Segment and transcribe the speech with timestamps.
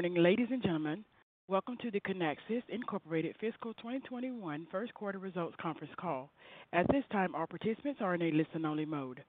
[0.00, 1.04] Morning, ladies and gentlemen.
[1.46, 6.30] Welcome to the Kinaxis Incorporated Fiscal 2021 First Quarter Results Conference Call.
[6.72, 9.22] At this time, all participants are in a listen-only mode.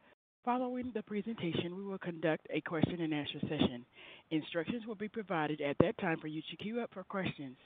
[0.46, 3.86] Following the presentation, we will conduct a question-and-answer session.
[4.30, 7.58] Instructions will be provided at that time for you to queue up for questions.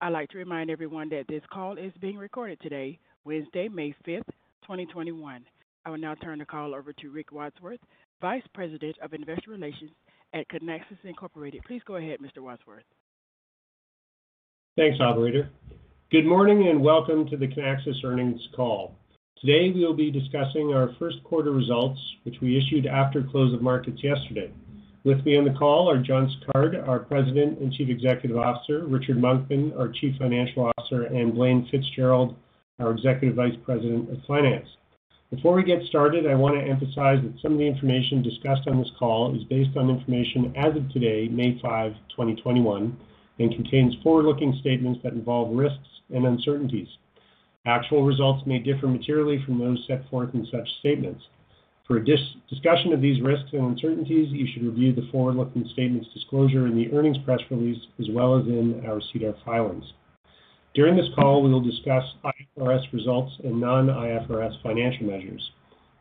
[0.00, 4.24] I'd like to remind everyone that this call is being recorded today, Wednesday, May 5th,
[4.62, 5.44] 2021.
[5.84, 7.80] I will now turn the call over to Rick Wadsworth,
[8.22, 9.90] Vice President of Investor Relations
[10.34, 11.62] at Kinaxis Incorporated.
[11.66, 12.38] Please go ahead, Mr.
[12.38, 12.84] Wadsworth.
[14.76, 15.50] Thanks, operator.
[16.10, 18.94] Good morning, and welcome to the Kinaxis earnings call.
[19.40, 23.60] Today, we will be discussing our first quarter results, which we issued after close of
[23.60, 24.50] markets yesterday.
[25.04, 29.16] With me on the call are John Sicard, our President and Chief Executive Officer, Richard
[29.16, 32.36] Monkman, our Chief Financial Officer, and Blaine Fitzgerald,
[32.78, 34.68] our Executive Vice President of Finance.
[35.34, 38.78] Before we get started, I want to emphasize that some of the information discussed on
[38.78, 42.94] this call is based on information as of today, May 5, 2021,
[43.38, 46.88] and contains forward-looking statements that involve risks and uncertainties.
[47.64, 51.24] Actual results may differ materially from those set forth in such statements.
[51.88, 56.66] For a discussion of these risks and uncertainties, you should review the forward-looking statements disclosure
[56.66, 59.94] in the earnings press release, as well as in our SEDAR filings.
[60.74, 65.50] During this call, we will discuss IFRS results and non-IFRS financial measures.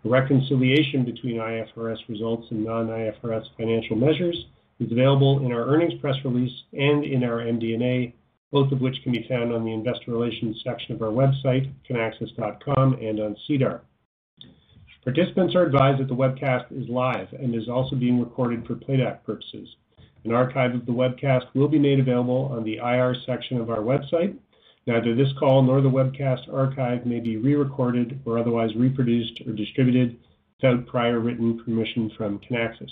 [0.06, 4.46] A reconciliation between IFRS results and non-IFRS financial measures
[4.80, 8.16] is available in our earnings press release and in our MD&A,
[8.52, 12.94] both of which can be found on the investor relations section of our website, kinaxis.com,
[12.94, 13.82] and on SEDAR.
[15.04, 19.26] Participants are advised that the webcast is live and is also being recorded for playback
[19.26, 19.68] purposes.
[20.24, 23.80] An archive of the webcast will be made available on the IR section of our
[23.80, 24.38] website.
[24.88, 30.18] Neither this call nor the webcast archive may be re-recorded or otherwise reproduced or distributed
[30.62, 32.92] without prior written permission from Kinaxis.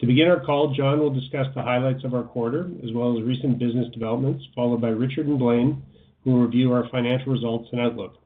[0.00, 3.24] To begin our call, John will discuss the highlights of our quarter, as well as
[3.24, 5.82] recent business developments, followed by Richard and Blaine,
[6.24, 8.16] who will review our financial results and outlook.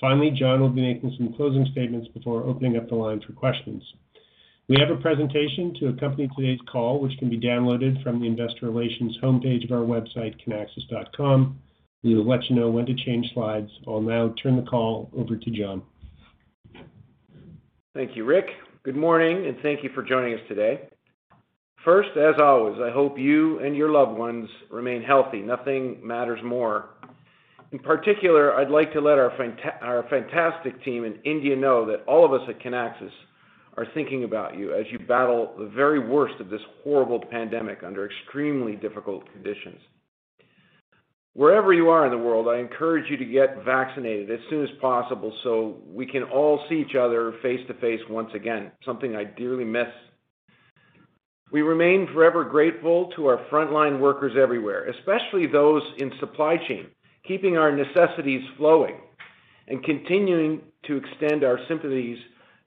[0.00, 3.84] Finally, John will be making some closing statements before opening up the line for questions.
[4.68, 8.66] We have a presentation to accompany today's call, which can be downloaded from the investor
[8.66, 11.60] relations homepage of our website, kinaxis.com.
[12.02, 13.70] We will let you know when to change slides.
[13.86, 15.82] I'll now turn the call over to John.
[17.94, 18.46] Thank you, Rick.
[18.82, 20.88] Good morning, and thank you for joining us today.
[21.84, 25.40] First, as always, I hope you and your loved ones remain healthy.
[25.40, 26.90] Nothing matters more.
[27.70, 32.32] In particular, I'd like to let our fantastic team in India know that all of
[32.32, 33.10] us at Kinaxis
[33.76, 38.06] are thinking about you as you battle the very worst of this horrible pandemic under
[38.06, 39.78] extremely difficult conditions.
[41.34, 44.70] Wherever you are in the world, I encourage you to get vaccinated as soon as
[44.82, 49.88] possible so we can all see each other face-to-face once again, something I dearly miss.
[51.50, 56.88] We remain forever grateful to our frontline workers everywhere, especially those in supply chain,
[57.26, 58.96] keeping our necessities flowing
[59.68, 62.18] and continuing to extend our sympathies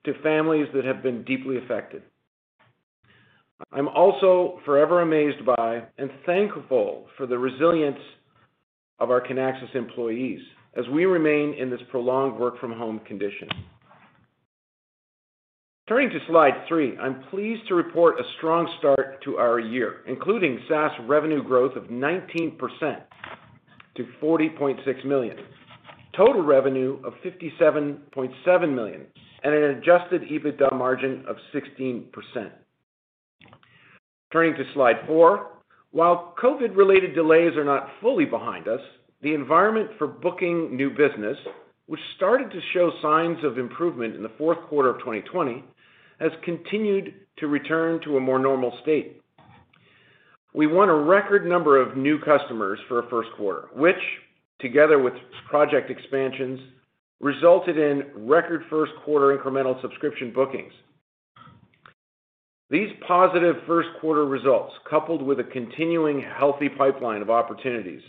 [0.06, 2.02] to families that have been deeply affected.
[3.72, 8.00] I'm also forever amazed by and thankful for the resilience
[9.00, 10.40] of our Kinaxis employees
[10.78, 13.48] as we remain in this prolonged work-from-home condition.
[15.88, 20.60] Turning to slide three, I'm pleased to report a strong start to our year, including
[20.68, 22.58] SaaS revenue growth of 19%
[23.96, 25.38] to 40.6 million,
[26.18, 29.06] total revenue of 57.7 million,
[29.44, 32.06] and an adjusted EBITDA margin of 16%.
[34.34, 35.52] Turning to slide four,
[35.96, 38.82] while COVID-related delays are not fully behind us,
[39.22, 41.38] the environment for booking new business,
[41.86, 45.64] which started to show signs of improvement in the fourth quarter of 2020,
[46.20, 49.22] has continued to return to a more normal state.
[50.54, 53.96] We won a record number of new customers for a first quarter, which,
[54.60, 55.14] together with
[55.50, 56.60] project expansions,
[57.22, 60.74] resulted in record first quarter incremental subscription bookings.
[62.70, 68.02] These positive first quarter results, coupled with a continuing healthy pipeline of opportunities,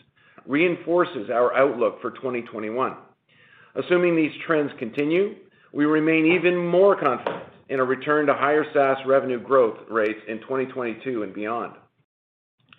[0.46, 2.96] reinforces our outlook for 2021.
[3.74, 5.34] Assuming these trends continue,
[5.72, 10.40] we remain even more confident in a return to higher SaaS revenue growth rates in
[10.40, 11.74] 2022 and beyond.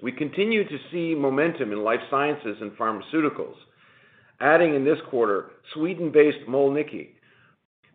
[0.02, 3.56] We continue to see momentum in life sciences and pharmaceuticals,
[4.40, 7.10] adding in this quarter Sweden-based Mölnlycke,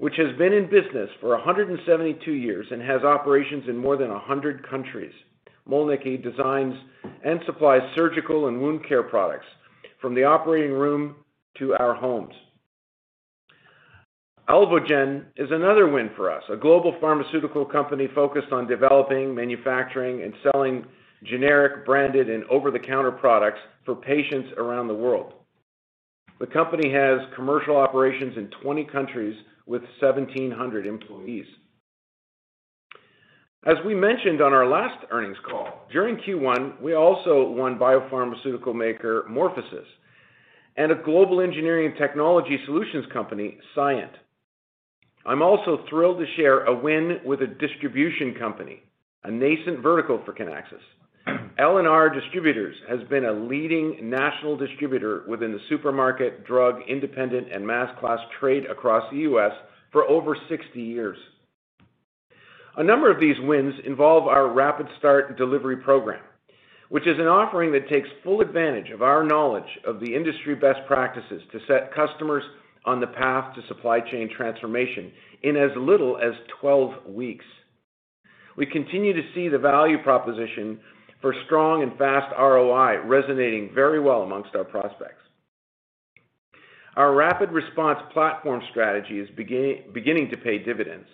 [0.03, 4.69] which has been in business for 172 years and has operations in more than 100
[4.69, 5.13] countries.
[5.71, 6.75] Mölnlycke designs
[7.25, 9.47] and supplies surgical and wound care products
[10.01, 11.15] from the operating room
[11.57, 12.35] to our homes.
[14.49, 20.35] Alvogen is another win for us, a global pharmaceutical company focused on developing, manufacturing, and
[20.43, 20.85] selling
[21.23, 25.35] generic, branded, and over-the-counter products for patients around the world.
[26.41, 29.37] The company has commercial operations in 20 countries
[29.67, 31.47] with 1,700 employees.
[33.65, 39.25] As we mentioned on our last earnings call, during Q1, we also won biopharmaceutical maker
[39.31, 39.87] MorphoSys
[40.77, 44.11] and a global engineering technology solutions company, Cyient.
[45.25, 48.83] I'm also thrilled to share a win with a distribution company,
[49.23, 50.83] a nascent vertical for Kinaxis.
[51.63, 57.89] L&R Distributors has been a leading national distributor within the supermarket, drug, independent, and mass
[58.01, 59.53] class trade across the U.S.
[59.93, 61.17] for over 60 years.
[62.79, 66.25] A number of these wins involve our Rapid Start delivery program,
[66.89, 70.81] which is an offering that takes full advantage of our knowledge of the industry best
[70.89, 72.43] practices to set customers
[72.87, 75.13] on the path to supply chain transformation
[75.45, 77.45] in as little as 12 weeks.
[78.57, 80.81] We continue to see the value proposition
[81.23, 85.23] for strong and fast ROI resonating very well amongst our prospects.
[86.97, 91.07] Our rapid response platform strategy is beginning to pay dividends.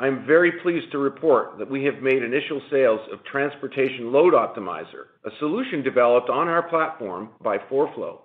[0.00, 5.06] I'm very pleased to report that we have made initial sales of Transportation Load Optimizer,
[5.24, 8.18] a solution developed on our platform by 4flow,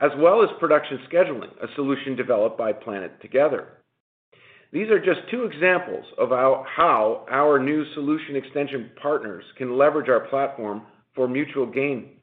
[0.00, 3.83] as well as Production Scheduling, a solution developed by Planet Together.
[4.74, 10.26] These are just two examples of how our new solution extension partners can leverage our
[10.28, 10.82] platform
[11.14, 12.16] for mutual gain.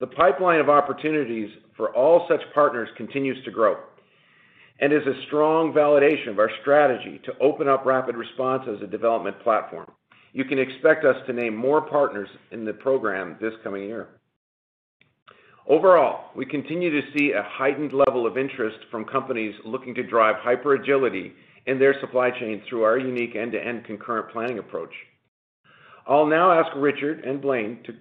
[0.00, 3.76] The pipeline of opportunities for all such partners continues to grow
[4.80, 9.38] and is a strong validation of our strategy to open up RapidResponse as a development
[9.44, 9.88] platform.
[10.32, 14.08] You can expect us to name more partners in the program this coming year.
[15.66, 20.36] Overall, we continue to see a heightened level of interest from companies looking to drive
[20.40, 21.32] hyper-agility
[21.66, 24.92] in their supply chain through our unique end-to-end concurrent planning approach.
[26.06, 27.94] I'll now ask Richard and Blaine to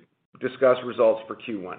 [0.45, 1.77] discuss results for Q1.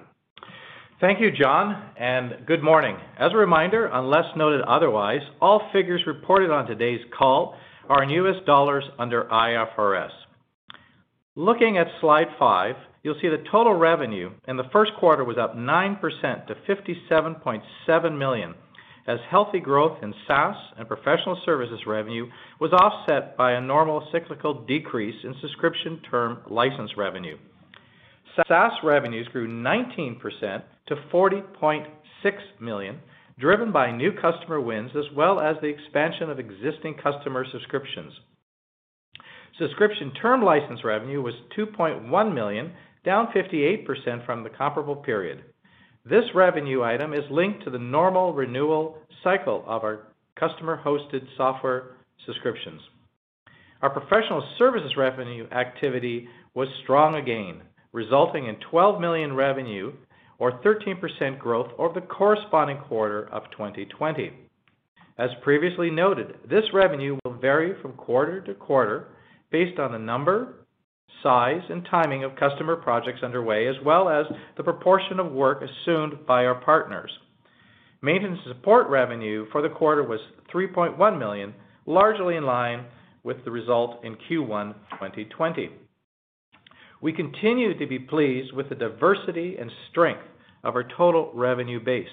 [1.03, 2.97] Thank you, John, and good morning.
[3.19, 7.57] As a reminder, unless noted otherwise, all figures reported on today's call
[7.91, 10.09] are in US dollars under IFRS.
[11.37, 15.57] Looking at slide five, you'll see the total revenue in the first quarter was up
[15.57, 16.01] 9%
[16.47, 18.55] to 57.7 million,
[19.09, 24.65] as healthy growth in SaaS and professional services revenue was offset by a normal cyclical
[24.65, 27.37] decrease in subscription term license revenue.
[28.47, 30.21] SaaS revenues grew 19%
[30.87, 31.85] to 40.6
[32.61, 33.01] million,
[33.41, 38.13] driven by new customer wins as well as the expansion of existing customer subscriptions.
[39.59, 42.73] Subscription term license revenue was 2.1 million,
[43.05, 45.45] down 58% from the comparable period.
[46.05, 51.97] This revenue item is linked to the normal renewal cycle of our customer-hosted software
[52.27, 52.81] subscriptions.
[53.81, 57.63] Our professional services revenue activity was strong again,
[57.93, 59.93] resulting in 12 million revenue
[60.39, 64.33] or 13% growth over the corresponding quarter of 2020.
[65.17, 69.09] As previously noted, this revenue will vary from quarter to quarter
[69.51, 70.67] based on the number,
[71.23, 76.27] size, and timing of customer projects underway, as well as the proportion of work assumed
[76.27, 77.11] by our partners.
[78.03, 80.21] Maintenance support revenue for the quarter was
[80.53, 81.55] 3.1 million,
[81.87, 82.85] largely in line
[83.23, 85.71] with the result in Q1 2020.
[87.01, 90.25] We continue to be pleased with the diversity and strength
[90.63, 92.09] of our total revenue base.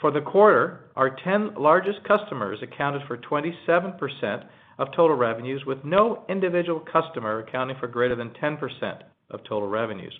[0.00, 4.46] For the quarter, our 10 largest customers accounted for 27%
[4.78, 8.58] of total revenues, with no individual customer accounting for greater than 10%
[9.30, 10.18] of total revenues.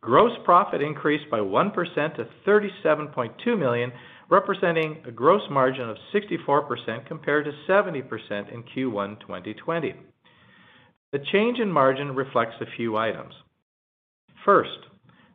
[0.00, 1.74] Gross profit increased by 1%
[2.16, 3.92] to 37.2 million,
[4.30, 9.94] representing a gross margin of 64% compared to 70% in Q1 2020.
[11.12, 13.34] The change in margin reflects a few items.
[14.44, 14.78] First,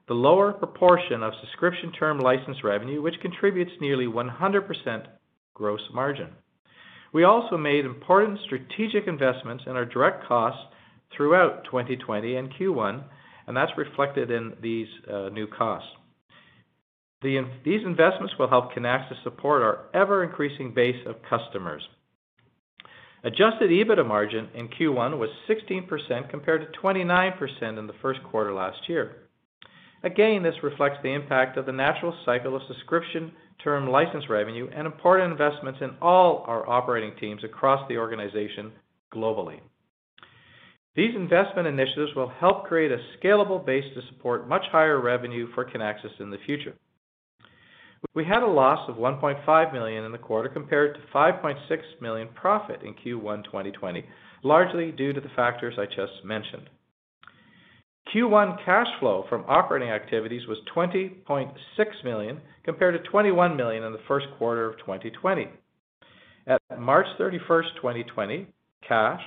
[0.07, 5.05] the lower proportion of subscription term license revenue, which contributes nearly 100%
[5.53, 6.29] gross margin.
[7.15, 10.59] We also made important strategic investments in our direct costs
[11.15, 13.05] throughout 2020 and Q1,
[13.47, 15.87] and that's reflected in these uh, new costs.
[17.21, 21.87] These investments will help Kinaxis support our ever-increasing base of customers.
[23.23, 28.89] Adjusted EBITDA margin in Q1 was 16% compared to 29% in the first quarter last
[28.89, 29.24] year.
[30.03, 33.31] Again, this reflects the impact of the natural cycle of subscription
[33.63, 38.71] term license revenue and important investments in all our operating teams across the organization
[39.13, 39.59] globally.
[40.95, 45.65] These investment initiatives will help create a scalable base to support much higher revenue for
[45.65, 46.75] Kinaxis in the future.
[48.13, 51.57] We had a loss of 1.5 million in the quarter compared to 5.6
[52.01, 54.05] million profit in Q1 2020,
[54.43, 56.69] largely due to the factors I just mentioned.
[58.13, 61.53] Q1 cash flow from operating activities was 20.6
[62.03, 65.47] million, compared to 21 million in the first quarter of 2020.
[66.47, 68.45] At March 31st, 2020,
[68.87, 69.21] cash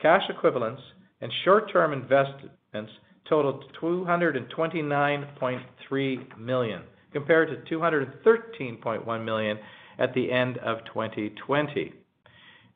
[0.00, 0.80] cash equivalents,
[1.20, 2.92] and short-term investments
[3.28, 9.58] totaled 229.3 million, compared to 213.1 million
[9.98, 11.92] at the end of 2020.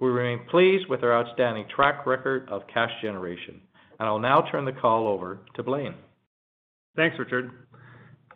[0.00, 3.60] We remain pleased with our outstanding track record of cash generation.
[3.98, 5.94] I'll now turn the call over to Blaine.
[6.96, 7.50] Thanks, Richard.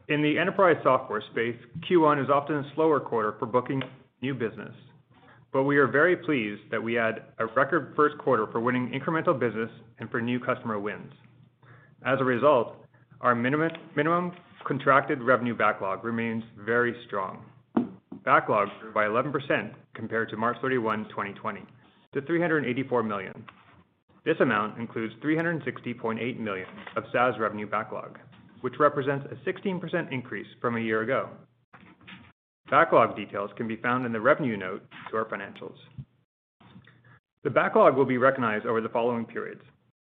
[0.09, 1.57] In the enterprise software space,
[1.88, 3.83] Q1 is often a slower quarter for booking
[4.21, 4.75] new business,
[5.52, 9.38] but we are very pleased that we had a record first quarter for winning incremental
[9.38, 11.12] business and for new customer wins.
[12.04, 12.76] As a result,
[13.21, 14.33] our minimum
[14.66, 17.45] contracted revenue backlog remains very strong.
[18.25, 21.61] Backlog grew by 11% compared to March 31, 2020,
[22.14, 23.45] to 384 million.
[24.25, 28.19] This amount includes 360.8 million of SaaS revenue backlog,
[28.61, 31.29] which represents a 16% increase from a year ago.
[32.71, 35.76] Backlog details can be found in the revenue note to our financials.
[37.43, 39.62] The backlog will be recognized over the following periods.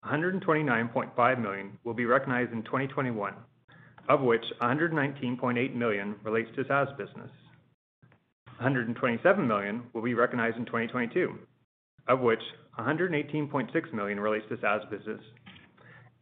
[0.05, 3.35] 129.5 million will be recognized in 2021,
[4.09, 7.31] of which 119.8 million relates to SaaS business.
[8.57, 11.39] 127 million will be recognized in 2022,
[12.09, 12.43] of which
[12.79, 15.21] $118.6 million relates to SaaS business,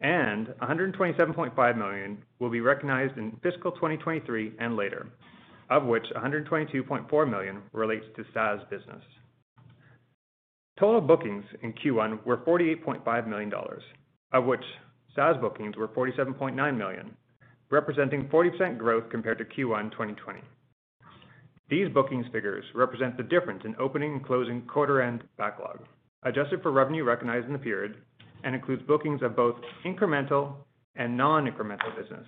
[0.00, 5.08] and $127.5 million will be recognized in fiscal 2023 and later,
[5.70, 9.02] of which $122.4 million relates to SaaS business.
[10.78, 13.82] Total bookings in Q1 were 48.5 million dollars,
[14.32, 14.62] of which
[15.16, 17.16] SaaS bookings were 47.9 million,
[17.70, 20.40] representing 40% growth compared to Q1 2020.
[21.68, 25.80] These bookings figures represent the difference in opening and closing quarter-end backlog,
[26.22, 27.96] adjusted for revenue recognized in the period,
[28.42, 30.54] and includes bookings of both incremental
[30.96, 32.26] and non-incremental business.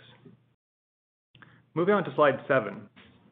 [1.75, 2.83] Moving on to slide seven.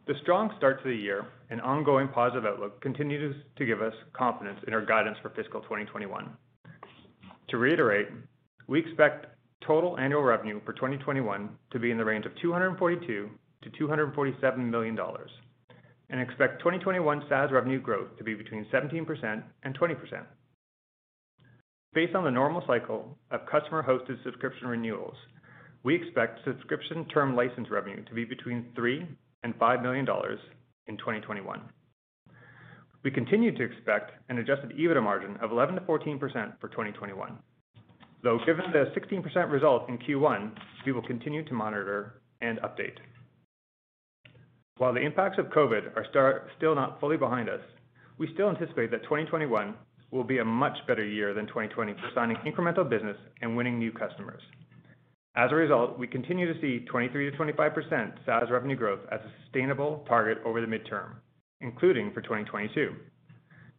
[0.06, 4.58] The strong start to the year and ongoing positive outlook continues to give us confidence
[4.66, 6.30] in our guidance for fiscal 2021.
[7.48, 8.08] To reiterate,
[8.66, 9.26] we expect
[9.66, 13.28] total annual revenue for 2021 to be in the range of 242
[13.60, 15.30] million-247 million dollars,
[16.10, 19.96] and expect 2021 SaaS revenue growth to be between 17% and 20%.
[21.94, 25.16] Based on the normal cycle of customer-hosted subscription renewals,
[25.84, 30.40] we expect subscription term license revenue to be between 3 million and 5 million dollars
[30.88, 31.60] in 2021.
[33.04, 37.38] We continue to expect an adjusted EBITDA margin of 11%-14% for 2021.
[38.24, 40.50] Though given the 16% result in Q1,
[40.84, 42.98] we will continue to monitor and update.
[44.78, 47.60] While the impacts of COVID are still not fully behind us,
[48.16, 49.74] we still anticipate that 2021
[50.10, 53.92] will be a much better year than 2020 for signing incremental business and winning new
[53.92, 54.40] customers.
[55.36, 60.38] As a result, we continue to see 23%-25% SaaS revenue growth as a sustainable target
[60.44, 61.10] over the midterm,
[61.60, 62.94] including for 2022.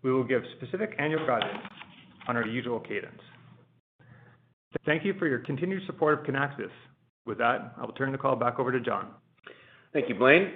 [0.03, 1.63] We will give specific annual guidance
[2.27, 3.21] on our usual cadence.
[4.85, 6.69] Thank you for your continued support of Kinaxis.
[7.25, 9.07] With that, I will turn the call back over to John.
[9.91, 10.51] Thank you, Blaine.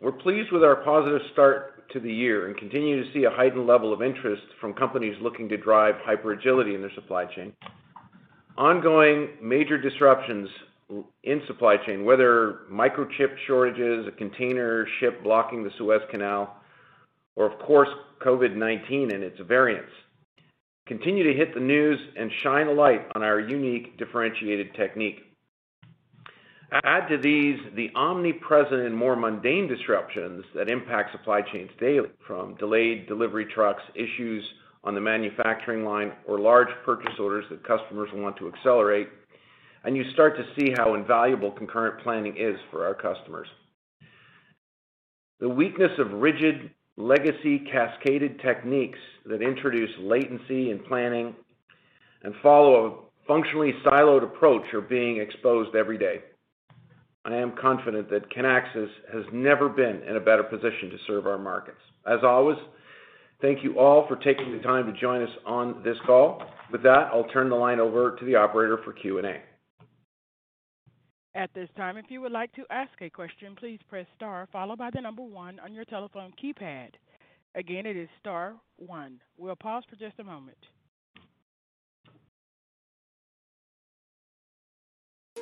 [0.00, 3.66] We're pleased with our positive start to the year and continue to see a heightened
[3.66, 7.52] level of interest from companies looking to drive hyper-agility in their supply chain.
[8.56, 10.48] Ongoing major disruptions
[11.24, 16.56] in supply chain, whether microchip shortages, a container ship blocking the Suez Canal,
[17.36, 17.88] or of course,
[18.24, 19.90] COVID-19 and its variants,
[20.86, 25.31] continue to hit the news and shine a light on our unique differentiated technique.
[26.72, 32.54] Add to these the omnipresent and more mundane disruptions that impact supply chains daily, from
[32.54, 34.42] delayed delivery trucks, issues
[34.82, 39.08] on the manufacturing line, or large purchase orders that customers want to accelerate,
[39.84, 43.48] and you start to see how invaluable concurrent planning is for our customers.
[45.40, 51.34] The weakness of rigid legacy cascaded techniques that introduce latency in planning
[52.22, 56.22] and follow a functionally siloed approach are being exposed every day.
[57.24, 61.38] I am confident that Kinaxis has never been in a better position to serve our
[61.38, 61.78] markets.
[62.06, 62.58] As always,
[63.42, 66.40] Thank you all for taking the time to join us on this call.
[66.70, 69.42] With that, I'll turn the line over to the operator for Q&A.
[71.34, 74.78] At this time, if you would like to ask a question, please press star followed
[74.78, 76.90] by the number one on your telephone keypad.
[77.56, 79.18] Again, it is star one.
[79.36, 80.58] We'll pause for just a moment.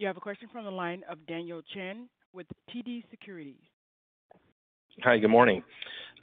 [0.00, 3.60] You have a question from the line of Daniel Chan with TD Securities.
[5.02, 5.62] Hi, good morning.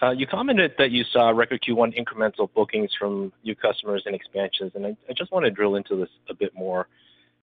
[0.02, 4.72] Uh, you commented that you saw record Q1 incremental bookings from new customers and expansions,
[4.74, 6.88] and I, I just want to drill into this a bit more.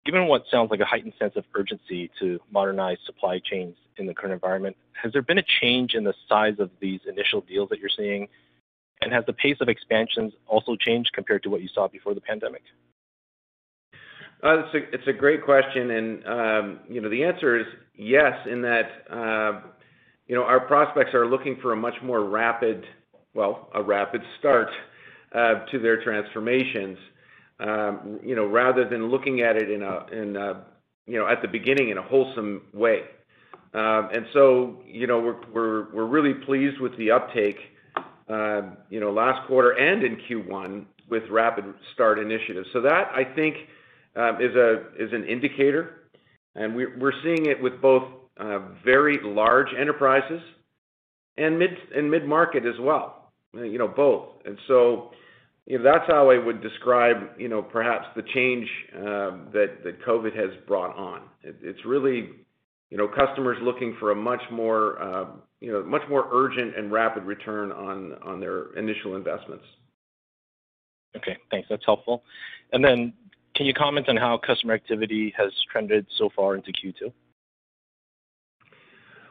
[0.04, 4.12] Given what sounds like a heightened sense of urgency to modernize supply chains in the
[4.12, 7.78] current environment, has there been a change in the size of these initial deals that
[7.78, 8.26] you're seeing?
[9.02, 12.20] And has the pace of expansions also changed compared to what you saw before the
[12.20, 12.62] pandemic?
[14.44, 18.34] Uh, it's, a, great question, and um, you know the answer is yes.
[18.46, 19.60] In that uh,
[20.26, 22.84] you know our prospects are looking for a much more rapid,
[23.32, 24.68] well, a rapid start
[25.34, 26.98] uh, to their transformations.
[27.58, 30.64] Um, you know, rather than looking at it in a
[31.06, 33.04] you know at the beginning in a wholesome way.
[33.72, 37.60] Um, and so you know we're really pleased with the uptake.
[38.28, 42.68] You know, last quarter and in Q1 with rapid start initiatives.
[42.74, 43.56] So that I think
[44.16, 46.08] is a is an indicator,
[46.54, 48.04] and we're we're seeing it with both
[48.38, 50.40] uh, very large enterprises
[51.36, 54.28] and mid-market as well, you know, both.
[54.44, 55.10] And so,
[55.66, 60.36] you know, that's how I would describe, you know, perhaps the change um, that COVID
[60.36, 61.22] has brought on.
[61.42, 62.30] It's really,
[62.90, 66.92] you know, customers looking for a much more, um, you know, much more urgent and
[66.92, 69.64] rapid return on their initial investments.
[71.16, 71.68] Okay, thanks.
[71.68, 72.22] That's helpful.
[72.72, 73.12] And then
[73.54, 77.12] can you comment on how customer activity has trended so far into Q2?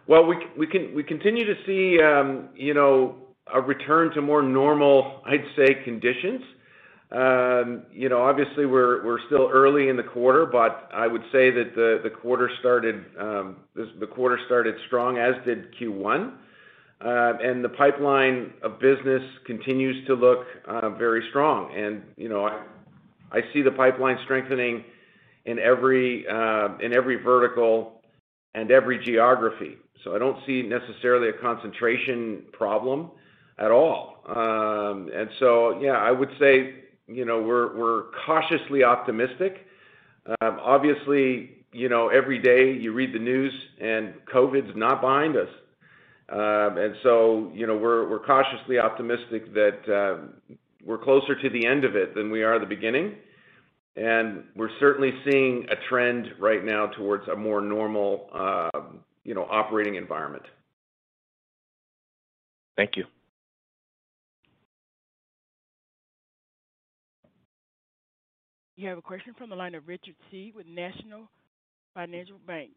[0.08, 3.16] Well, we we can we continue to see, um, you know,
[3.54, 6.42] a return to more normal, I'd say, conditions.
[7.12, 11.52] Um, you know, obviously we're we're still early in the quarter, but I would say
[11.52, 16.34] that the quarter started um, the quarter started strong, as did Q1.
[17.04, 21.70] Uh, and The pipeline of business continues to look uh, very strong.
[22.16, 22.48] You know,
[23.34, 24.84] I see the pipeline strengthening
[25.46, 26.70] in every uh,
[27.24, 28.02] vertical
[28.54, 29.78] and every geography.
[30.04, 33.12] So I don't see necessarily a concentration problem
[33.58, 34.22] at all.
[34.28, 36.76] Um, and so, yeah, I would say,
[37.08, 37.76] you know, we're
[38.26, 39.66] cautiously optimistic.
[40.42, 45.50] Um, obviously, you know, every day you read the news and COVID's not behind us.
[46.30, 49.80] Um, and so, you know, we're we're cautiously optimistic that
[50.86, 53.16] we're closer to the end of it than we are the beginning.
[53.96, 58.70] And we're certainly seeing a trend right now towards a more normal, uh,
[59.24, 60.44] you know, operating environment.
[62.76, 63.06] Thank you.
[68.76, 71.30] You have a question from the line of Richard Tse with National
[71.94, 72.72] Financial Bank.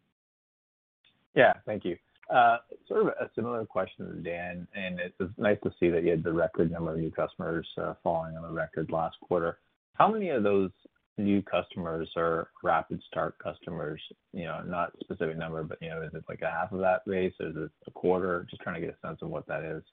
[1.34, 1.96] Yeah, thank you.
[2.28, 2.58] Uh,
[2.88, 6.24] sort of a similar question to Dan, and it's nice to see that you had
[6.24, 9.58] the record number of new customers uh, following on the record last quarter.
[9.94, 10.70] How many of those
[11.18, 14.02] new customers are rapid start customers?
[14.32, 16.80] You know, not a specific number, but, you know, is it like a half of
[16.80, 17.32] that base?
[17.38, 18.44] Or is it a quarter?
[18.50, 19.84] Just trying to get a sense of what that is.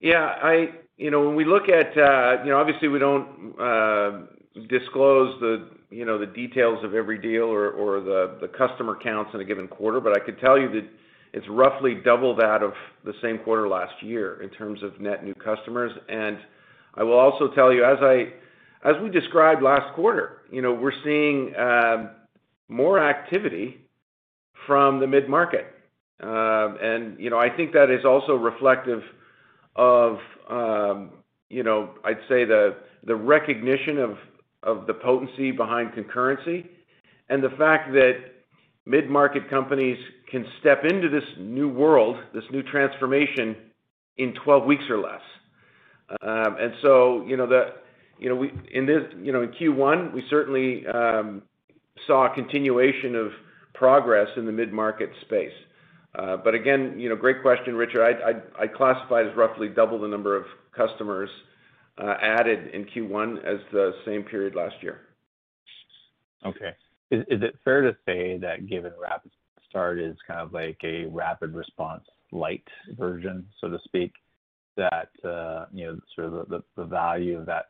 [0.00, 3.54] Yeah, I, you know, when we look at, uh, you know, obviously we don't
[4.68, 9.44] disclose the, you know, the details of every deal or, the, customer counts in a
[9.44, 10.84] given quarter, but I could tell you that
[11.32, 15.34] it's roughly double that of the same quarter last year in terms of net new
[15.34, 15.92] customers.
[16.08, 16.38] And
[16.94, 18.34] I will also tell you, as I,
[18.84, 22.10] as we described last quarter, you know, we're seeing um,
[22.68, 23.78] more activity
[24.66, 25.66] from the mid-market.
[26.20, 29.02] Um, and You know, I think that is also reflective
[29.74, 31.10] of, um,
[31.48, 34.16] you know, I'd say the the recognition of
[34.62, 36.66] the potency behind concurrency
[37.28, 38.14] and the fact that
[38.86, 39.98] mid-market companies
[40.30, 43.56] can step into this new world, this new transformation
[44.18, 45.20] in 12 weeks or less.
[46.22, 47.46] And so, You know,
[48.18, 51.42] you know, we in this, you know, in Q1, we certainly um,
[52.06, 53.32] saw a continuation of
[53.74, 55.52] progress in the mid-market space.
[56.14, 58.02] But again, you know, great question, Richard.
[58.58, 60.44] I'd classify it as roughly double the number of
[60.76, 61.30] customers
[61.98, 65.00] added in Q1 as the same period last year.
[66.44, 66.70] Okay.
[67.10, 72.04] Is it fair to say that given RapidStart is kind of like a rapid response
[72.32, 72.66] light
[72.98, 74.12] version, so to speak,
[74.76, 75.10] that
[75.72, 77.66] you know, sort of the value of that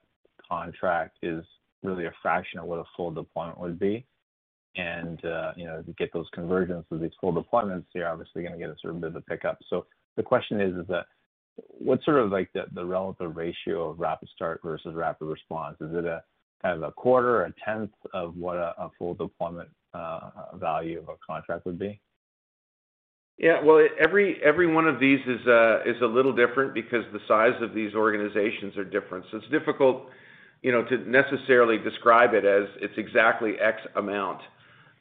[0.48, 1.44] contract is
[1.82, 4.06] really a fraction of what a full deployment would be?
[4.76, 8.56] And uh you know, to get those conversions of these full deployments, you're obviously gonna
[8.56, 9.58] get a of bit of a pickup.
[9.68, 11.06] So the question is is that
[11.57, 15.77] what's sort of like the relative ratio of rapid start versus rapid response?
[15.81, 16.23] Is it a
[16.62, 21.09] kind of a quarter, or a tenth of what a full deployment uh, value of
[21.09, 22.01] a contract would be?
[23.38, 23.61] Yeah.
[23.62, 27.95] Well, every one of these uh, is a little different because the size of these
[27.95, 29.25] organizations are different.
[29.31, 30.11] So it's difficult,
[30.62, 34.41] you know, to necessarily describe it as it's exactly X amount.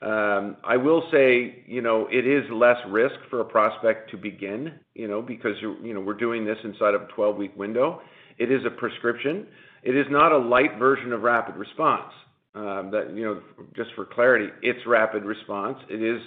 [0.01, 4.73] Um, I will say, you know, it is less risk for a prospect to begin,
[4.95, 8.01] you know, because you know, we're doing this inside of a 12-week window.
[8.39, 9.45] It is a prescription.
[9.83, 12.09] It is not a light version of RapidResponse.
[12.53, 13.41] Um, that, you know,
[13.75, 15.77] just for clarity, it's rapid response.
[15.89, 16.19] It is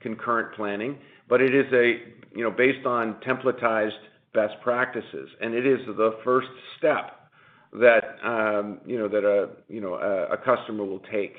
[0.00, 0.96] concurrent planning,
[1.28, 3.90] but it is a, you know, based on templatized
[4.32, 7.28] best practices, and it is the first step
[7.72, 11.34] that, um, you know, that a customer will take.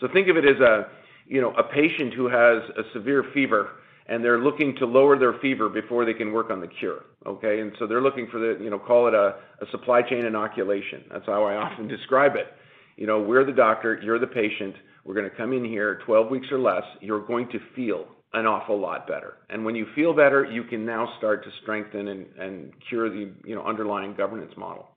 [0.00, 0.86] So think of it as a,
[1.26, 3.70] you know, a patient who has a severe fever,
[4.06, 7.60] and they're looking to lower their fever before they can work on the cure, okay?
[7.60, 9.36] And so they're looking for the, you know, call it a
[9.70, 11.04] supply chain inoculation.
[11.10, 12.48] That's how I often describe it.
[12.96, 14.74] You know, we're the doctor, you're the patient.
[15.04, 18.78] We're gonna come in here 12 weeks or less, you're going to feel an awful
[18.78, 19.38] lot better.
[19.48, 23.54] And when you feel better, you can now start to strengthen and cure the, you
[23.54, 24.88] know, underlying governance model.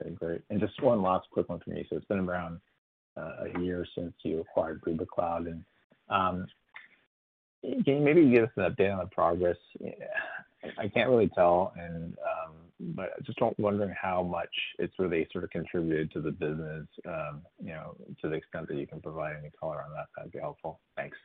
[0.00, 0.40] Okay, great.
[0.50, 1.86] And just one last quick one for me.
[1.88, 2.58] So it's been around
[3.16, 5.62] a year since you acquired Rubikloud.
[6.08, 6.46] Um,
[7.62, 9.56] can you maybe give us an update on the progress?
[10.78, 15.44] I can't really tell, And um but I just wondering how much it's really sort
[15.44, 19.36] of contributed to the business, um, you know, to the extent that you can provide
[19.38, 20.80] any color on that, that'd be helpful.
[20.96, 21.16] Thanks.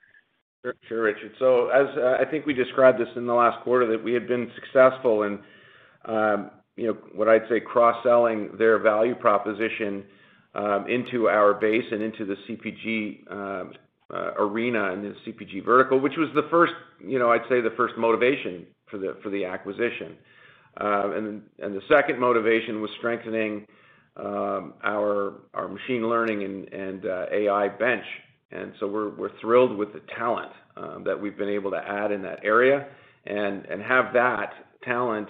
[0.88, 1.32] Sure, Richard.
[1.40, 4.28] So as uh, I think we described this in the last quarter, that we had
[4.28, 5.40] been successful in,
[6.06, 10.04] um, you know, what I'd say cross-selling their value proposition
[10.56, 13.74] Um, into our base and into the CPG um,
[14.12, 17.74] uh, arena and the CPG vertical, which was the first, you know, I'd say the
[17.78, 20.18] first motivation for the for the acquisition.
[20.78, 23.68] Um and and the second motivation was strengthening
[24.16, 28.06] um, our our machine learning and AI uh, bench.
[28.52, 30.52] And so we're we're thrilled with the talent
[31.06, 32.88] that we've been able to add in that area
[33.26, 35.28] and and have that talent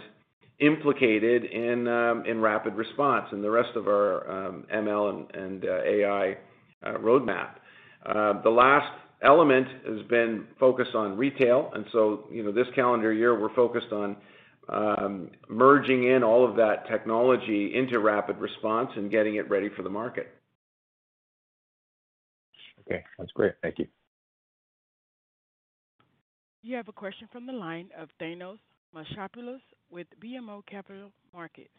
[0.60, 6.32] implicated in um, RapidResponse and the rest of our um, ML and AI
[6.84, 7.56] uh, uh, roadmap.
[8.06, 8.92] Uh, the last
[9.22, 11.72] element has been focused on retail.
[11.74, 14.16] And so, you know, this calendar year, we're focused on
[14.70, 19.90] um, merging in all of that technology into RapidResponse and getting it ready for the
[19.90, 20.28] market.
[22.82, 23.04] Okay.
[23.18, 23.54] That's great.
[23.62, 23.88] Thank you.
[26.62, 28.58] You have a question from the line of Thanos
[28.96, 29.62] Moschopoulos
[29.92, 31.70] with BMO Capital Markets.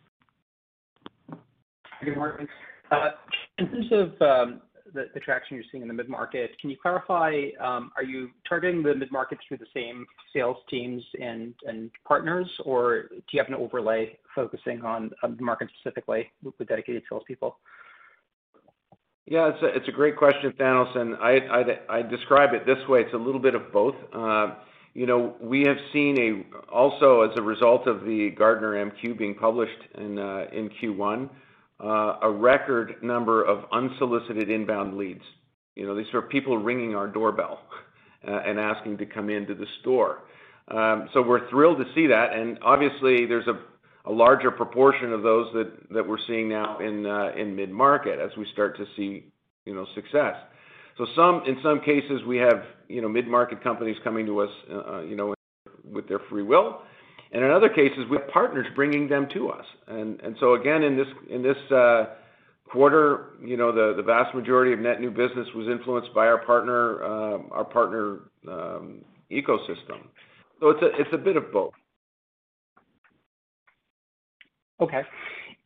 [2.05, 2.49] Good morning.
[2.91, 3.11] Uh,
[3.59, 4.61] in terms of um,
[4.95, 8.95] the traction you're seeing in the mid-market, can you clarify, um, are you targeting the
[8.95, 14.19] mid-market through the same sales teams and and partners, or do you have an overlay
[14.35, 17.59] focusing on um, the market specifically with dedicated salespeople?
[19.27, 23.03] Yeah, it's it's a great question, Thanos, and I'd describe it this way.
[23.03, 23.95] It's a little bit of both.
[24.13, 24.55] Uh,
[24.93, 29.35] You know, we have seen a also as a result of the Gartner MQ being
[29.37, 31.29] published in uh in Q1,
[31.81, 35.23] a record number of unsolicited inbound leads.
[35.77, 37.61] You know, these are people ringing our doorbell
[38.25, 40.23] and asking to come into the store.
[40.69, 42.33] Um so we're thrilled to see that.
[42.33, 43.61] And obviously, there's a
[44.07, 45.53] a larger proportion of those
[45.91, 49.31] that we're seeing now in uh in mid-market as we start to see,
[49.67, 50.35] you know, success.
[51.17, 55.01] Some, in some cases, we have, you know, mid-market companies coming to us, uh, uh,
[55.03, 55.35] you know,
[55.85, 56.83] with their free will.
[57.33, 59.65] And in other cases, we have partners bringing them to us.
[59.87, 62.07] And and so again, in this in this uh
[62.69, 67.03] quarter, you know, the vast majority of net new business was influenced by our partner
[67.05, 70.01] uh, our partner um, ecosystem.
[70.59, 71.73] So it's a it's a bit of both.
[74.81, 75.03] Okay.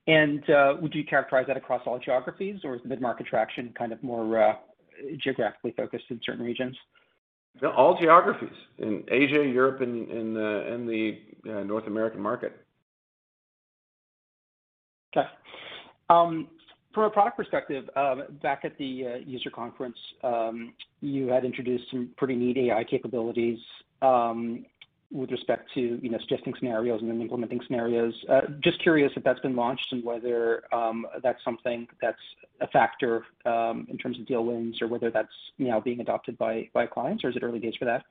[0.06, 3.90] And uh would you characterize that across all geographies, or is the mid-market traction kind
[3.90, 4.26] of more
[5.22, 6.76] geographically focused in certain regions?
[7.76, 8.56] All geographies.
[8.78, 12.64] In Asia, Europe, and the uh, North American market.
[15.16, 15.28] Okay.
[16.10, 16.48] Um,
[16.92, 21.84] from a product perspective, um, back at the uh, user conference, um, you had introduced
[21.90, 23.58] some pretty neat AI capabilities
[24.02, 24.64] um,
[25.14, 28.12] with respect to you know suggesting scenarios and then implementing scenarios.
[28.28, 32.18] Uh, just curious if that's been launched and whether um, that's something that's
[32.60, 36.36] a factor um, in terms of deal wins, or whether that's you now being adopted
[36.36, 38.04] by by clients, or is it early days for that?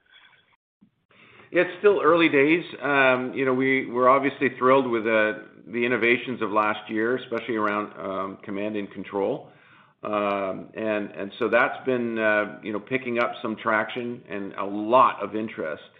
[1.51, 2.63] Yeah, It's still early days.
[2.81, 5.33] Um, you know, we we're obviously thrilled with uh,
[5.67, 9.49] the innovations of last year, especially around command and control.
[10.03, 14.65] Um and and so that's been, uh, you know, picking up some traction and a
[14.65, 15.92] lot of interest.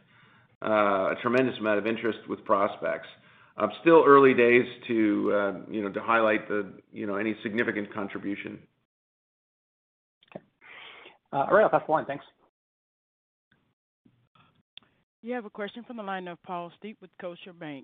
[0.63, 3.08] Uh, a tremendous amount of interest with prospects.
[3.58, 7.93] Um, still early days to, uh, you know, to highlight the, you know, any significant
[7.93, 8.60] contribution.
[10.32, 10.43] Okay.
[11.34, 12.06] Uh, all right, I'll pass the line.
[12.06, 12.23] Thanks.
[15.21, 17.84] You have a question from the line of Paul Steep with Scotiabank.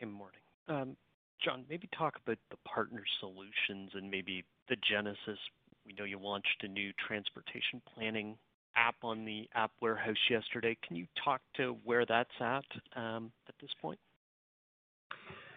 [0.00, 0.40] Good morning.
[0.68, 0.96] Um,
[1.44, 5.38] John, maybe talk about the partner solutions and maybe the genesis.
[5.86, 8.36] We know you launched a new transportation planning
[8.76, 10.76] app on the App Warehouse yesterday.
[10.86, 13.98] Can you talk to where that's at um, at this point?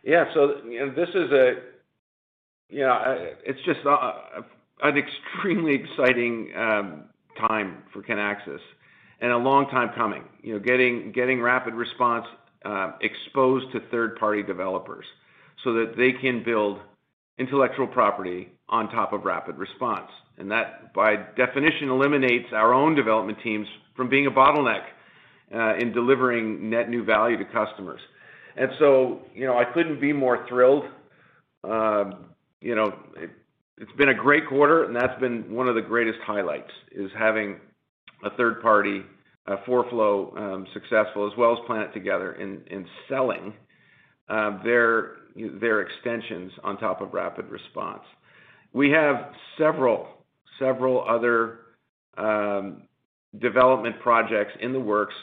[0.04, 0.26] Yeah.
[0.34, 1.54] So you know, this is a,
[2.70, 7.04] you know, it's just an extremely exciting um,
[7.38, 8.60] time for Kinaxis
[9.22, 10.24] and a long time coming.
[10.42, 12.26] You know, getting getting rapid response
[12.66, 15.06] uh, exposed to third-party developers
[15.64, 16.80] so that they can build
[17.39, 20.12] intellectual property on top of rapid response.
[20.38, 24.84] And that, by definition, eliminates our own development teams from being a bottleneck
[25.54, 27.99] uh, in delivering net new value to customers.
[28.56, 30.84] And so, you know, I couldn't be more thrilled.
[31.63, 32.12] Uh,
[32.62, 33.32] you know, it,
[33.78, 37.58] it's been a great quarter, and that's been one of the greatest highlights, is having
[38.23, 39.02] a third party,
[39.47, 43.54] uh, 4flow, um, successful, as well as Planet Together in, in selling
[44.28, 45.15] uh, their
[45.60, 48.04] their extensions on top of rapid response.
[48.73, 50.08] We have several
[50.60, 51.60] several other
[52.17, 52.84] um,
[53.39, 55.13] development projects in the works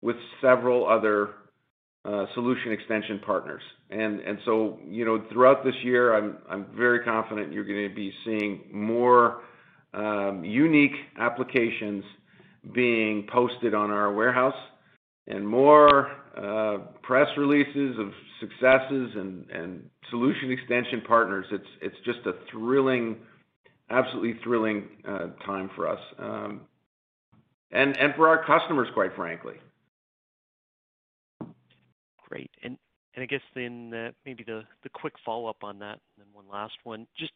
[0.00, 1.34] with several other
[2.04, 3.62] uh, solution extension partners.
[3.90, 9.42] And so, you know, throughout this year, I'm very confident you're gonna be seeing more
[9.94, 12.04] um, unique applications
[12.72, 14.54] being posted on our warehouse
[15.26, 16.10] and more
[17.02, 21.46] press releases of successes and, solution extension partners.
[21.50, 23.16] It's it's just a thrilling,
[23.90, 26.62] absolutely thrilling uh, time for us, um,
[27.70, 29.54] and and for our customers, quite frankly.
[32.28, 32.78] Great, and
[33.14, 34.64] and I guess then uh, maybe the
[34.94, 37.06] quick follow up on that, and then one last one.
[37.18, 37.32] Just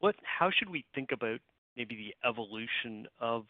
[0.00, 0.16] what?
[0.22, 1.40] How should we think about
[1.76, 3.44] maybe the evolution of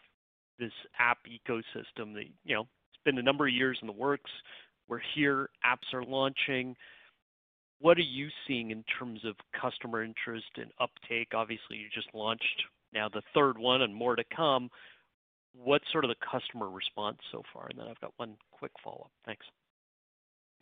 [0.58, 2.66] this app ecosystem that you know
[3.06, 4.30] been a number of years in the works.
[4.88, 6.76] We're here, apps are launching.
[7.80, 11.28] What are you seeing in terms of customer interest and uptake?
[11.34, 14.68] Obviously, you just launched now the third one and more to come.
[15.54, 17.68] What's sort of the customer response so far?
[17.70, 19.10] And then I've got one quick follow-up.
[19.24, 19.46] Thanks.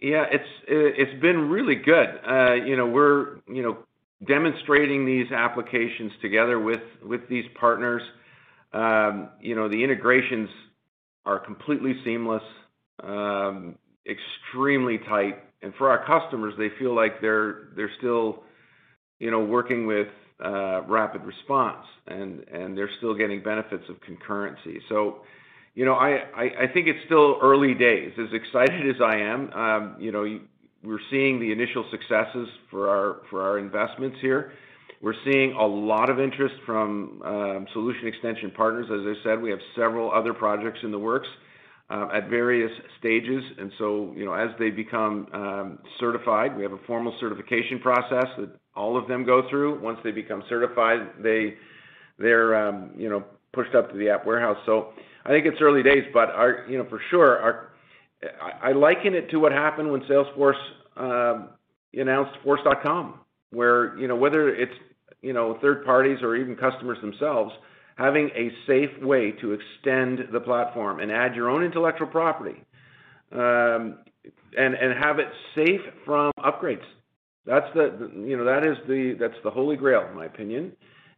[0.00, 2.20] Yeah, it's it's been really good.
[2.28, 3.78] Uh, you know, we're you know
[4.26, 8.02] demonstrating these applications together with with these partners.
[8.72, 10.48] Um, you know, the integrations
[11.27, 12.43] are completely seamless,
[13.03, 18.43] um, extremely tight, and for our customers, they feel like they're they're still,
[19.19, 20.09] you know, working with
[20.45, 24.79] uh, rapid response, and and they're still getting benefits of concurrency.
[24.89, 25.23] So,
[25.75, 28.13] you know, I, I, I think it's still early days.
[28.19, 30.41] As excited as I am, um, you know,
[30.83, 34.53] we're seeing the initial successes for our for our investments here.
[35.05, 38.87] We're seeing a lot of interest from um, solution extension partners.
[38.87, 41.29] As I said, we have several other projects in the works
[41.90, 43.43] uh, at various stages.
[43.59, 48.25] And so, you know, as they become um, certified, we have a formal certification process
[48.38, 49.79] that all of them go through.
[49.83, 51.57] Once they become certified, they
[52.19, 54.57] they're um, you know pushed up to the app warehouse.
[54.64, 54.95] So
[55.27, 57.73] I think it's early days, but our you know for sure our
[58.40, 60.55] I, I liken it to what happened when Salesforce
[61.93, 63.21] announced Force.com,
[63.55, 64.75] where you know whether it's
[65.25, 67.51] you know, third parties or even customers themselves,
[67.97, 72.62] having a safe way to extend the platform and add your own intellectual property,
[73.33, 73.99] um,
[74.57, 76.85] and and have it safe from upgrades.
[77.47, 80.73] That's the you know that is the that's the holy grail in my opinion.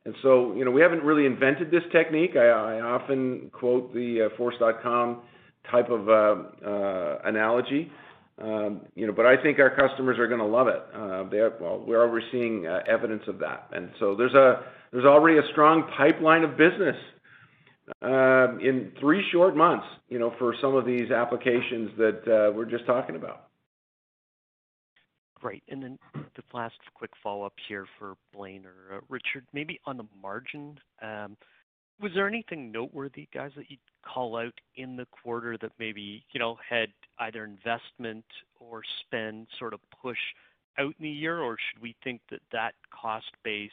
[0.04, 2.36] And so you know we haven't really invented this technique.
[2.36, 5.22] I, often quote the uh, Force.com
[5.68, 7.90] type of uh, uh, analogy.
[8.42, 10.82] Um, you know, but I think our customers are to love it.
[10.94, 11.24] Uh,
[11.58, 15.52] well, we're already seeing uh, evidence of that, and so there's a there's already a
[15.52, 16.96] strong pipeline of business
[18.02, 19.86] uh, in three short months.
[20.10, 23.48] You know, for some of these applications that uh, we're just talking about.
[25.40, 25.62] Great.
[25.68, 30.78] And then the last quick follow-up here for Blaine or Richard, maybe on the margin.
[31.98, 36.24] Um, Was there anything noteworthy, guys, that you'd call out in the quarter that maybe,
[36.32, 38.24] you know, had either investment
[38.60, 40.18] or spend sort of push
[40.78, 41.40] out in the year?
[41.40, 43.70] Or should we think that that cost base,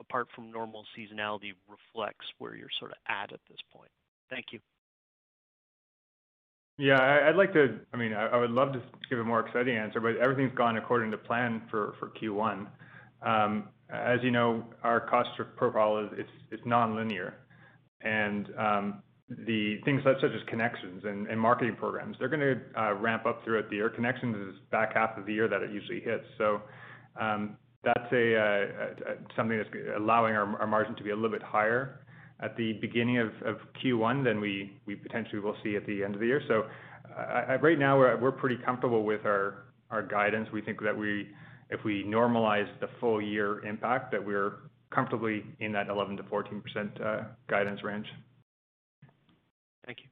[0.00, 3.90] apart from normal seasonality, reflects where you're sort of at at this point?
[4.30, 4.60] Thank you.
[6.76, 7.78] Yeah, I'd like to.
[7.92, 11.12] I mean, I would love to give a more exciting answer, but everything's gone according
[11.12, 12.66] to plan for Q1.
[13.90, 17.34] As you know, our cost profile is nonlinear.
[18.04, 18.48] And
[19.28, 23.42] the things such such as connections and and marketing programs, they're gonna uh, ramp up
[23.44, 23.88] throughout the year.
[23.88, 26.24] Connections is back half of the year that it usually hits.
[26.38, 26.60] So
[27.18, 31.42] um, that's a uh, something that's allowing our our margin to be a little bit
[31.42, 32.00] higher
[32.40, 36.14] at the beginning of of Q1 than we we potentially will see at the end
[36.14, 36.42] of the year.
[36.46, 36.64] So
[37.16, 40.48] uh, right now we're we're pretty comfortable with our, our guidance.
[40.52, 41.28] We think that we,
[41.70, 44.54] if we normalize the full year impact, that we're
[44.94, 48.06] comfortably in that 11%-14% uh, guidance range.
[49.84, 50.08] Thank you.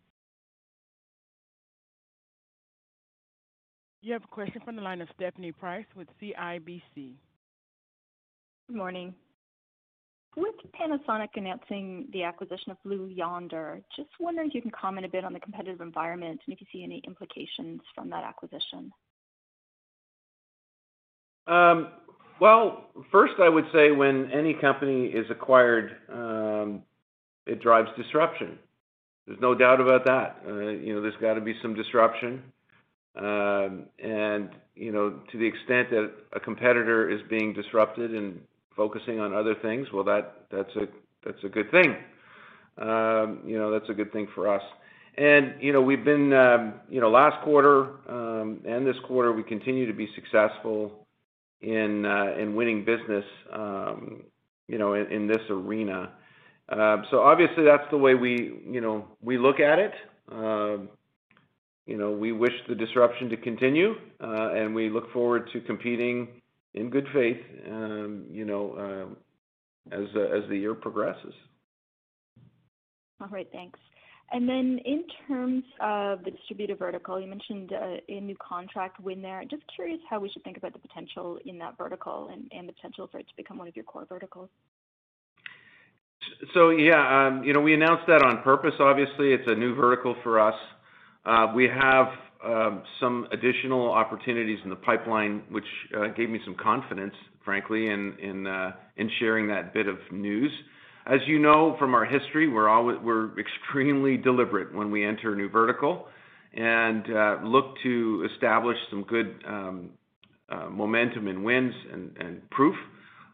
[4.03, 6.83] You have a question from the line of Stephanie Price with CIBC.
[8.69, 9.15] Good morning.
[10.35, 15.09] With Panasonic announcing the acquisition of Blue Yonder, just wondering if you can comment a
[15.09, 18.91] bit on the competitive environment and if you see any implications from that acquisition.
[21.47, 21.89] Um,
[22.43, 26.83] Well, first, I would say when any company is acquired, um,
[27.47, 28.59] it drives disruption.
[29.29, 30.43] There's no doubt about that.
[30.45, 32.43] Uh, you know, there's got to be some disruption.
[33.15, 38.41] Um and you know, to the extent that a competitor is being disrupted and
[38.75, 40.89] focusing on other things, well, that's a
[41.25, 41.95] that's a good thing.
[42.79, 44.63] Um, you know, that's a good thing for us.
[45.17, 49.87] And you know, we've been, um, you know, last quarter and this quarter, we continue
[49.87, 51.02] to be successful
[51.65, 54.25] Uh, in winning business, um,
[54.67, 56.13] you know, in this arena.
[56.69, 59.93] Uh, so obviously that's the way we, you know, we look at it.
[60.31, 60.89] Um,
[61.87, 66.29] you know, we wish the disruption to continue, uh, and we look forward to competing
[66.75, 69.17] in good faith, um, you know,
[69.93, 70.09] uh, as
[70.49, 71.35] the year progresses.
[73.21, 73.79] All right, thanks.
[74.33, 79.21] And then in terms of the distributor vertical, you mentioned uh, a new contract win
[79.21, 79.43] there.
[79.49, 83.09] Just curious how we should think about the potential in that vertical and the potential
[83.13, 84.49] for it to become one of your core verticals.
[86.55, 88.73] So yeah, um, you know, we announced that on purpose.
[88.81, 90.55] Obviously, it's a new vertical for us.
[91.27, 92.07] Uh, we have
[92.45, 95.65] um, some additional opportunities in the pipeline, which
[95.97, 97.15] uh, gave me some confidence,
[97.45, 100.51] frankly, in in uh in sharing that bit of news.
[101.07, 106.07] As you know from our history, we're extremely deliberate when we enter a new vertical
[106.55, 109.91] and uh, look to establish some good um,
[110.49, 112.77] uh, momentum and wins and proof.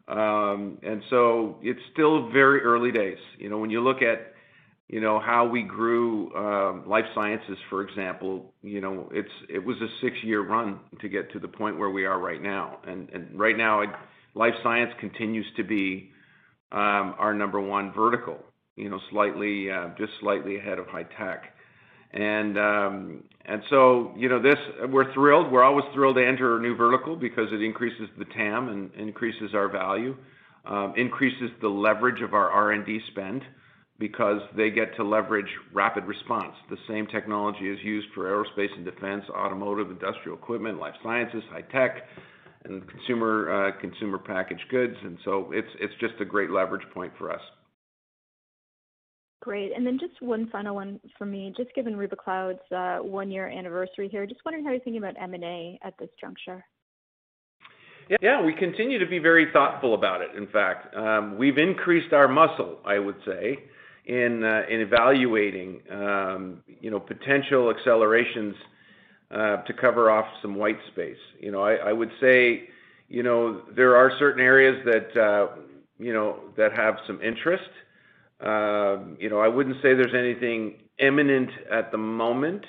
[0.09, 3.18] Um and so it's still very early days.
[3.38, 4.33] You know, when you look at
[4.88, 9.76] you know, how we grew um, life sciences, for example, you know, it's it was
[9.83, 12.78] a six-year run to get to the point where we are right now.
[12.87, 13.83] And and right now,
[14.35, 16.11] life science continues to be
[16.70, 18.38] Um, our number one vertical,
[18.76, 21.54] you know, slightly uh, just slightly ahead of high tech.
[22.12, 24.59] And um and so, you know, this,
[24.90, 25.50] we're thrilled.
[25.50, 29.54] We're always thrilled to enter a new vertical because it increases the TAM and increases
[29.54, 30.14] our value,
[30.66, 33.42] um, increases the leverage of our R&D spend
[33.98, 36.52] because they get to leverage RapidResponse.
[36.68, 41.62] The same technology is used for aerospace and defense, automotive, industrial equipment, life sciences, high
[41.62, 42.04] tech,
[42.68, 44.94] and uh, consumer packaged goods.
[45.02, 47.40] And so it's it's just a great leverage point for us.
[49.40, 49.72] Great.
[49.74, 51.52] And then just one final one for me.
[51.57, 55.94] Just given Rubikloud's uh, one-year anniversary here, just wondering how you're thinking about M&A at
[55.98, 56.64] this juncture.
[58.20, 60.94] Yeah, we continue to be very thoughtful about it, in fact.
[60.96, 63.59] Um, we've increased our muscle, I would say,
[64.07, 68.54] in uh, in evaluating, um, you know, potential accelerations
[69.31, 71.19] Uh, to cover off some white space.
[71.38, 72.71] You know, I would say,
[73.11, 75.49] you know, there are certain areas that, uh,
[75.99, 77.69] you know, that have some interest.
[78.41, 82.64] Um, you know, I wouldn't say there's anything imminent at the moment.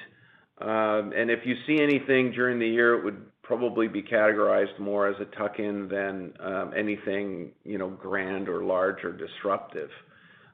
[0.59, 5.07] Um, and if you see anything during the year, it would probably be categorized more
[5.07, 9.91] as a tuck-in than um, anything, you know, grand or large or disruptive.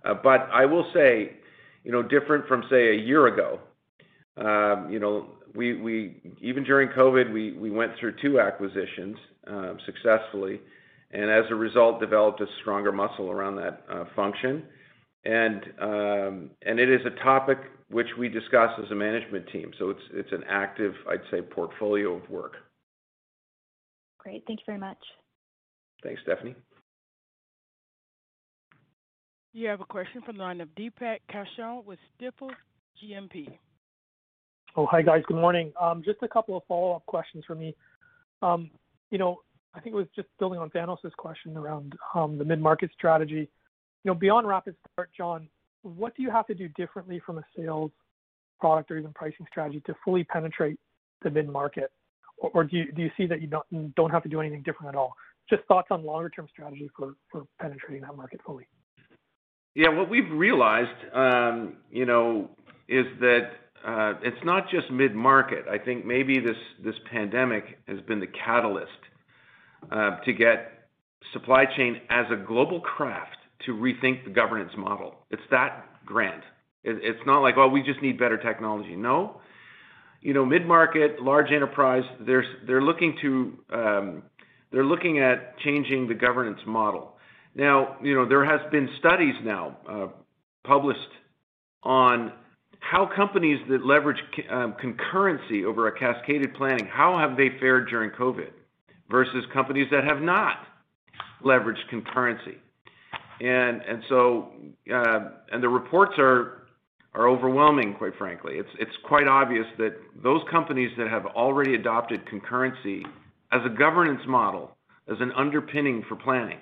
[0.04, 1.38] Uh, but I will say,
[1.84, 3.60] you know, different from, say, a year ago,
[4.92, 10.60] you know, we even during COVID, we went through two acquisitions um, successfully,
[11.12, 14.64] and as a result, developed a stronger muscle around that uh, function.
[15.26, 17.58] Um, and it is a topic
[17.90, 19.72] which we discuss as a management team.
[19.80, 22.54] So it's it's an active, I'd say, portfolio of work.
[24.20, 24.44] Great.
[24.48, 24.98] Thank you very much.
[26.04, 26.56] Thanks, Stephanie.
[29.54, 32.50] You have a question from the line of Deepak Kaushal with Stifel
[33.02, 33.48] GMP.
[34.78, 35.24] Oh, hi, guys.
[35.26, 35.72] Good morning.
[35.80, 37.74] Um, just a couple of follow-up questions for me.
[38.42, 38.70] Um,
[39.10, 39.40] you know,
[39.74, 43.50] I think it was just building on Thanos' question around um, the mid-market strategy.
[44.04, 45.48] You know, beyond RapidStart, John,
[45.84, 47.92] what do you have to do differently from a sales
[48.60, 50.78] product or even pricing strategy to fully penetrate
[51.24, 51.92] the mid-market?
[52.38, 55.14] Or do do you see that you don't have to do anything different at all?
[55.50, 58.68] Just thoughts on longer term strategy for for penetrating that market fully.
[59.74, 59.88] Yeah.
[59.90, 60.90] What we've realized,
[61.92, 62.50] you know,
[62.90, 63.52] is that
[63.86, 65.66] Uh, it's not just mid-market.
[65.70, 68.90] I think maybe this pandemic has been the catalyst
[69.92, 70.88] uh, to get
[71.34, 75.16] supply chain as a global craft to rethink the governance model.
[75.30, 76.42] It's that grand.
[76.84, 79.42] It's not like, "Oh, we just need better technology." No.
[80.22, 84.24] You know, mid-market, large enterprise, um,
[84.72, 87.18] they're looking at changing the governance model.
[87.54, 90.08] Now, you know, there has been studies now uh,
[90.64, 91.00] published
[91.84, 92.34] on
[92.92, 98.52] how companies that leverage concurrency over a cascaded planning, how have they fared during COVID
[99.10, 100.58] versus companies that have not
[101.44, 102.58] leveraged concurrency.
[103.42, 104.52] And, and so,
[104.94, 105.20] uh,
[105.52, 106.62] and the reports are
[107.16, 108.56] are overwhelming, quite frankly.
[108.56, 113.04] It's, It's quite obvious that those companies that have already adopted concurrency
[113.54, 114.76] as a governance model,
[115.10, 116.58] as an underpinning for planning,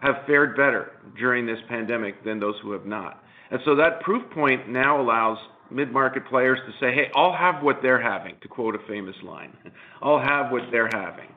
[0.00, 3.22] have fared better during this pandemic than those who have not.
[3.50, 5.38] And so that proof point now allows
[5.70, 9.56] mid-market players to say, "Hey, I'll have what they're having," to quote a famous line.
[10.02, 11.28] "I'll have what they're having."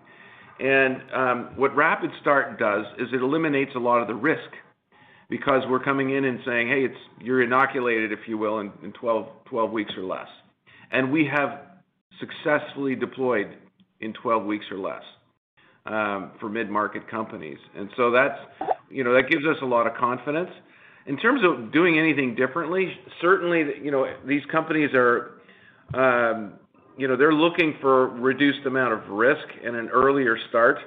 [0.59, 4.49] And um, what RapidStart does is it eliminates a lot of the risk
[5.29, 9.71] because we're coming in and saying, "Hey, it's you're inoculated, if you will, in 12
[9.71, 10.27] weeks or less."
[10.91, 11.59] And we have
[12.19, 13.55] successfully deployed
[13.99, 15.03] in 12 weeks or less
[16.39, 17.57] for mid-market companies.
[17.75, 18.37] And so that's,
[18.89, 20.49] you know, that gives us a lot of confidence.
[21.07, 22.91] In terms of doing anything differently,
[23.21, 25.39] certainly, you know, these companies are,
[26.97, 30.77] you know, they're looking for reduced amount of risk and an earlier start.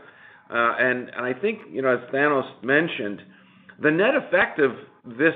[0.51, 3.23] Uh, and, and I think, you know, as Thanos mentioned,
[3.83, 4.73] the net effect of
[5.05, 5.35] this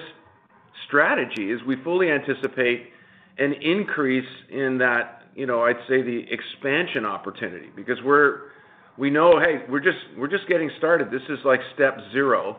[0.87, 2.91] strategy is we fully anticipate
[3.39, 7.71] an increase in that, you know, I'd say the expansion opportunity.
[7.75, 8.51] Because we're
[8.97, 11.11] we know, hey, we're just we're just getting started.
[11.11, 12.59] This is like step zero.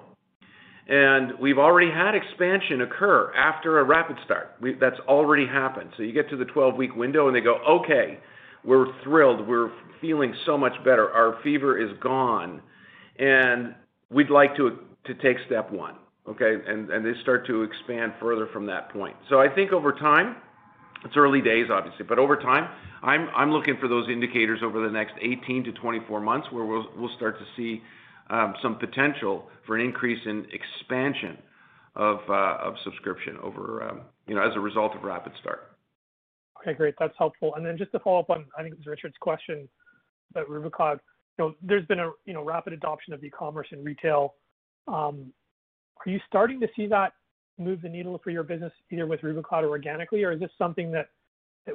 [0.87, 4.55] And we've already had expansion occur after a rapid start.
[4.79, 5.89] That's already happened.
[5.97, 8.19] So you get to the 12-week window, and they go, "Okay,
[8.63, 9.47] we're thrilled.
[9.47, 11.11] We're feeling so much better.
[11.11, 12.61] Our fever is gone,
[13.17, 13.73] and
[14.11, 14.77] we'd like to
[15.21, 15.95] take step one."
[16.27, 16.57] Okay?
[16.67, 19.15] And they start to expand further from that point.
[19.29, 20.35] So I think over time,
[21.03, 22.69] it's early days, obviously, but over time,
[23.03, 27.83] I'm looking for those indicators over the next 18-24 months, where we'll start to see
[28.29, 31.37] Um, some potential for an increase in expansion
[31.95, 35.59] of uh, subscription over, um, you know, as a result of RapidStart.
[36.59, 36.95] Okay, great.
[36.99, 37.53] That's helpful.
[37.55, 39.69] And then just to follow up on, I think it was Richard's question
[40.31, 40.99] about Rubikloud.
[41.37, 44.33] You know, there's been a, you know, rapid adoption of e-commerce and retail.
[44.87, 45.31] Um,
[46.05, 47.13] are you starting to see that
[47.59, 50.23] move the needle for your business, either with Rubikloud or organically?
[50.23, 51.09] Or is this something that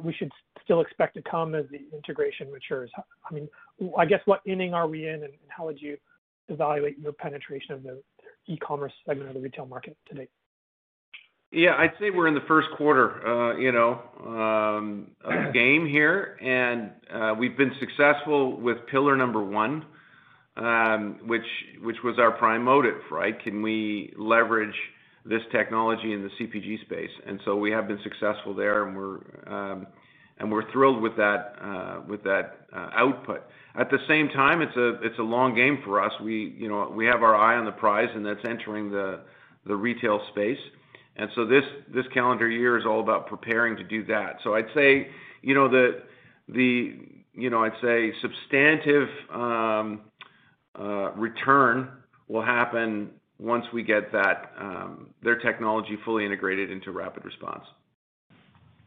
[0.03, 0.31] we should
[0.65, 2.91] still expect to come as the integration matures?
[2.99, 3.49] I mean,
[3.97, 5.97] I guess, what inning are we in, and how would you
[6.51, 8.03] evaluate your penetration of the
[8.47, 10.29] e-commerce segment of the retail market today?
[11.53, 11.75] Yeah.
[11.77, 16.39] I'd say we're in the first quarter, uh, you know, um, of the game here.
[16.41, 19.85] And uh, we've been successful with pillar number one,
[20.57, 23.41] um, which was our prime motive, right?
[23.43, 24.77] Can we leverage
[25.25, 27.11] this technology in the CPG space?
[27.27, 29.87] And so we have been successful there, and we're um,
[30.73, 32.01] thrilled with that uh,
[32.73, 33.43] uh, output.
[33.79, 36.13] At the same time, it's a long game for us.
[36.21, 39.21] We, you know, we have our eye on the prize, and that's entering the
[39.67, 40.59] retail space.
[41.17, 44.39] And so this calendar year is all about preparing to do that.
[44.43, 45.09] So I'd say,
[45.43, 46.03] you know, the
[48.23, 50.01] substantive um,
[50.79, 51.91] uh, return
[52.29, 57.65] will happen once we get that um, their technology fully integrated into RapidResponse.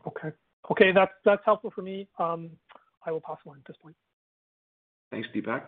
[0.07, 0.31] Okay,
[0.93, 2.07] that's that's helpful for me.
[2.19, 2.51] Um,
[3.05, 3.95] I will pass along at this point.
[5.11, 5.63] Thanks, Deepak.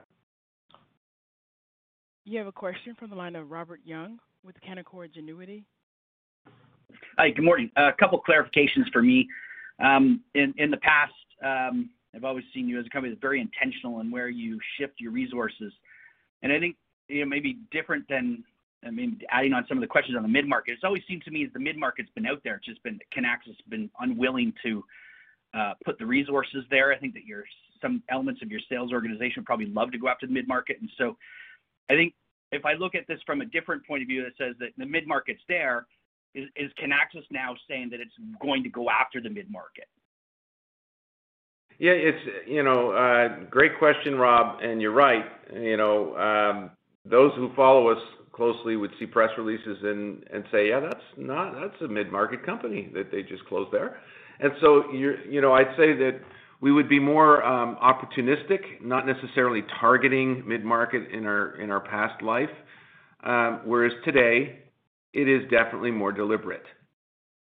[2.24, 5.64] You have a question from the line of Robert Young with Canaccord Genuity.
[7.18, 7.70] Hi, good morning.
[7.78, 9.28] A couple clarifications for me.
[9.84, 14.00] Um, in the past, um, I've always seen you as a company that's very intentional
[14.00, 15.74] in where you shift your resources.
[16.42, 16.78] And I think,
[17.10, 18.44] you know, maybe different than,
[18.86, 21.32] I mean, adding on some of the questions on the mid-market, it's always seemed to
[21.32, 24.84] me as the mid-market's been out there, it's just been Kinaxis has been unwilling to
[25.86, 26.92] put the resources there.
[26.94, 27.44] I think that your
[27.82, 30.78] some elements of your sales organization probably love to go after the mid-market.
[30.80, 31.18] And so
[31.90, 32.14] I think
[32.52, 34.86] if I look at this from a different point of view that says that the
[34.86, 35.88] mid-market's there,
[36.34, 39.88] is, is Kinaxis now saying that it's going to go after the mid-market?
[41.78, 45.26] Yeah, it's you know, uh, great question, Rob, and you're right.
[45.54, 46.72] You know, um,
[47.04, 48.02] those who follow us
[48.36, 52.92] closely would see press releases and and say, yeah, that's not that's a mid-market company
[52.94, 54.00] that they just closed there.
[54.40, 56.20] And so you you know, I'd say that
[56.62, 62.22] we would be more um, opportunistic, not necessarily targeting mid-market in our in our past
[62.22, 62.50] life.
[63.24, 64.60] Um, whereas today,
[65.14, 66.66] it is definitely more deliberate.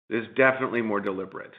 [0.10, 1.54] It is definitely more deliberate.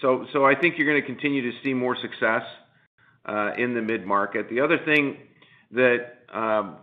[0.00, 2.42] so so I think you're going to continue to see more success
[3.26, 4.48] uh, in the mid market.
[4.48, 5.18] The other thing
[5.72, 6.76] that um,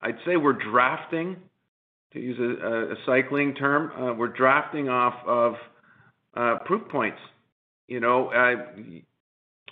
[0.00, 1.36] I'd say we're drafting,
[2.12, 5.54] to use a, cycling term, uh, we're drafting off of
[6.34, 7.18] uh, proof points.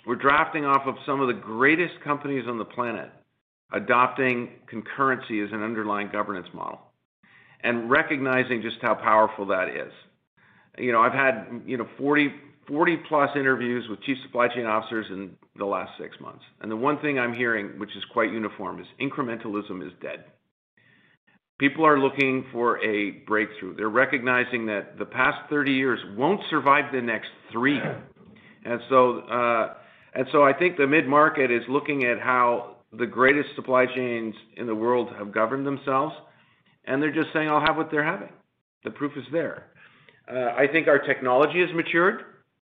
[0.05, 3.09] We're drafting off of some of the greatest companies on the planet
[3.71, 6.79] adopting concurrency as an underlying governance model
[7.63, 9.91] and recognizing just how powerful that is.
[10.77, 12.29] You know, I've had, you know, 40,
[12.67, 16.43] 40 plus interviews with chief supply chain officers in the last six months.
[16.61, 20.25] And the one thing I'm hearing, which is quite uniform, is incrementalism is dead.
[21.59, 23.75] People are looking for a breakthrough.
[23.75, 27.79] They're recognizing that the past 30 years won't survive the next three.
[28.65, 29.73] And so, uh,
[30.15, 34.67] and so I think the mid-market is looking at how the greatest supply chains in
[34.67, 36.13] the world have governed themselves,
[36.85, 38.29] and they're just saying, I'll have what they're having.
[38.83, 39.67] The proof is there.
[40.31, 42.21] Uh, I think our technology has matured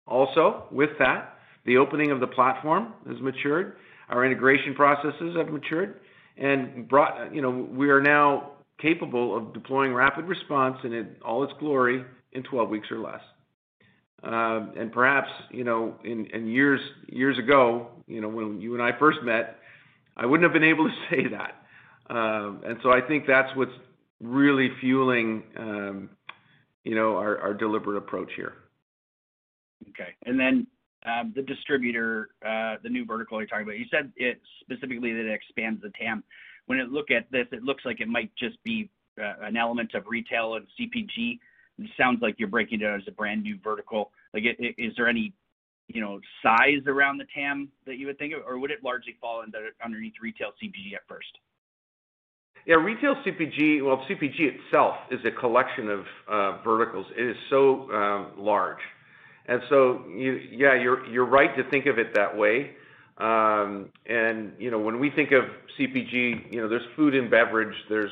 [0.07, 1.35] also with that.
[1.67, 3.77] The opening of the platform has matured.
[4.09, 6.01] Our integration processes have matured
[6.37, 11.53] and brought, you know, we are now capable of deploying rapid response in all its
[11.59, 13.21] glory in 12 weeks or less.
[14.23, 19.19] Um, and perhaps, you know, in, years ago, you know, when you and I first
[19.23, 19.59] met,
[20.17, 21.55] I wouldn't have been able to say that.
[22.15, 23.73] Um, and so I think that's what's
[24.21, 26.11] really fueling, um,
[26.89, 28.55] you know, our, deliberate approach here.
[29.91, 30.15] Okay.
[30.25, 30.67] And then
[31.05, 35.27] um, the distributor, uh, the new vertical you're talking about, you said it specifically that
[35.27, 36.25] it expands the TAM.
[36.65, 38.89] When I look at this, it looks like it might just be
[39.21, 41.39] uh, an element of retail and CPG.
[41.79, 44.11] It sounds like you're breaking it out as a brand new vertical.
[44.33, 45.35] Like, is there any,
[45.89, 49.15] you know, size around the TAM that you would think of, or would it largely
[49.21, 51.37] fall under underneath retail CPG at first?
[52.69, 56.01] Yeah, retail CPG, well, CPG itself is a collection of
[56.31, 57.07] uh, verticals.
[57.17, 58.77] It is so um, large.
[59.47, 62.73] And so, you, yeah, you're you're right to think of it that way.
[63.17, 65.45] Um, and you know, when we think of
[65.81, 68.11] CPG, you know, there's food and beverage, there's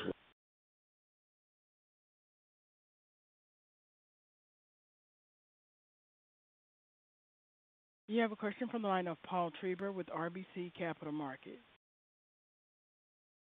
[8.09, 11.59] You have a question from the line of Paul Treiber with RBC Capital Markets.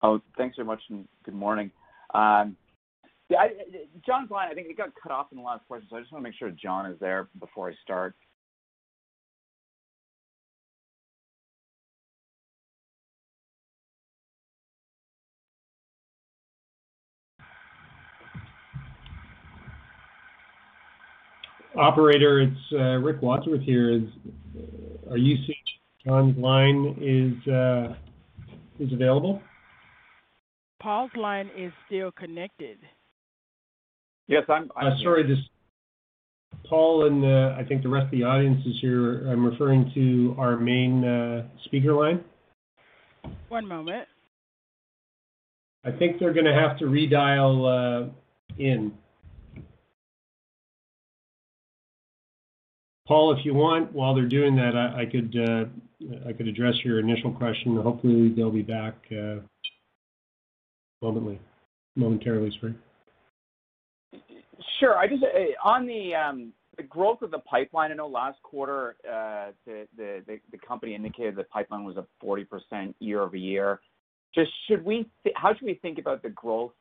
[0.03, 1.69] Oh, thanks very much, and good morning.
[2.13, 2.55] Um,
[3.29, 3.49] yeah, I,
[4.05, 6.11] John's line, I think it got cut off in the last question, so I just
[6.11, 8.15] want to make sure John is there before I start.
[21.77, 23.91] Operator, it's uh, Rick Wadsworth here.
[23.91, 24.03] Is,
[25.09, 25.57] are you seeing
[26.05, 27.95] John's line is uh,
[28.79, 29.41] is available?
[30.81, 32.77] Paul's line is still connected.
[34.27, 34.71] Yes, I'm.
[34.75, 35.37] I'm uh, sorry, this
[36.67, 39.29] Paul and uh, I think the rest of the audience is here.
[39.29, 42.23] I'm referring to our main uh, speaker line.
[43.49, 44.07] One moment.
[45.83, 48.09] I think they're going to have to redial uh,
[48.57, 48.93] in.
[53.07, 55.65] Paul, if you want, while they're doing that, I, I could uh,
[56.27, 57.75] I could address your initial question.
[57.75, 59.39] Hopefully, they'll be back uh,
[61.01, 61.39] momently,
[61.95, 62.51] momentarily.
[62.59, 62.75] Sorry.
[64.79, 64.97] Sure.
[64.97, 67.91] I just uh, on the um, the growth of the pipeline.
[67.91, 72.93] I know last quarter uh, the, the the company indicated the pipeline was up 40%
[72.99, 73.79] year-over-year.
[74.33, 76.73] Just should we how should we think about the growth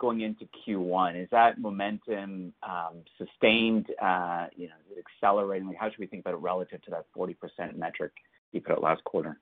[0.00, 1.22] going into Q1?
[1.22, 5.68] Is that momentum um, sustained, uh, you know, accelerating?
[5.68, 8.12] Like, how should we think about it relative to that 40% metric
[8.52, 9.38] you put out last quarter?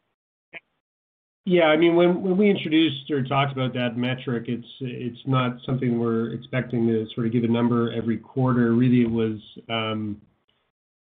[1.45, 6.32] Yeah, I mean, when we introduced or talked about that metric, it's not something we're
[6.34, 8.72] expecting to sort of give a number every quarter.
[8.72, 10.20] Really, it was, um,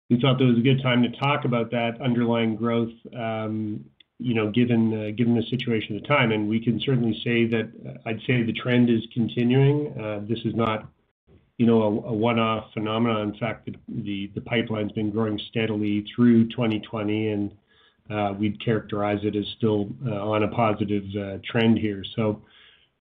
[0.10, 3.86] we thought that was a good time to talk about that underlying growth, um,
[4.18, 6.32] you know, given the situation at the time.
[6.32, 9.96] And we can certainly say that I'd say the trend is continuing.
[9.96, 10.90] Uh, this is not,
[11.60, 13.30] you know, a one-off phenomenon.
[13.30, 17.52] In fact, the pipeline's been growing steadily through 2020, and
[18.12, 22.04] Uh, we'd characterize it as still uh, on a positive uh, trend here.
[22.16, 22.42] So,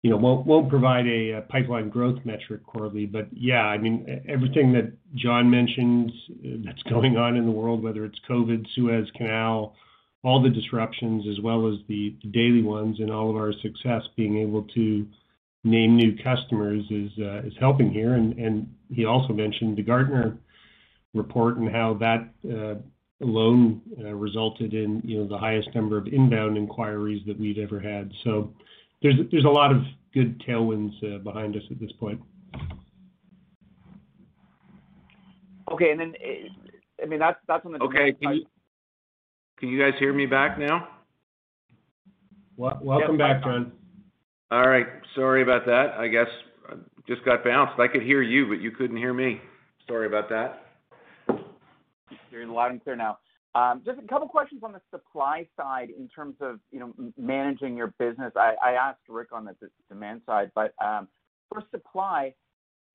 [0.04, 4.94] you know, won't provide a pipeline growth metric quarterly, but yeah, I mean, everything that
[5.16, 6.12] John mentioned
[6.64, 9.76] that's going on in the world, whether it's COVID, Suez Canal,
[10.24, 14.38] all the disruptions as well as the daily ones and all of our success being
[14.38, 15.08] able to
[15.64, 17.12] name new customers is
[17.46, 18.14] is helping here.
[18.14, 20.38] And he also mentioned the Gartner
[21.14, 22.84] report and how that
[23.22, 27.80] alone uh, resulted in, you know, the highest number of inbound inquiries that we've ever
[27.80, 28.12] had.
[28.24, 28.54] So
[29.02, 29.82] there's a lot of
[30.14, 32.22] good tailwinds uh, behind us at this point.
[35.72, 35.92] Okay.
[35.92, 38.14] And then, uh, I mean, that's on the Okay.
[39.60, 40.88] Can you guys hear me back now?
[42.56, 43.74] Welcome back, John.
[44.52, 44.88] All right.
[45.16, 45.96] Sorry about that.
[45.98, 46.28] I guess
[46.70, 46.76] I
[47.08, 47.80] just got bounced.
[47.80, 49.42] I could hear you, but you couldn't hear me.
[49.88, 50.69] Sorry about that.
[52.32, 53.18] You're loud and clear now.
[53.56, 57.76] Um, just a couple questions on the supply side in terms of, you know, managing
[57.76, 58.32] your business.
[58.36, 59.56] I asked Rick on the
[59.90, 61.08] demand side, but um,
[61.50, 62.36] for supply,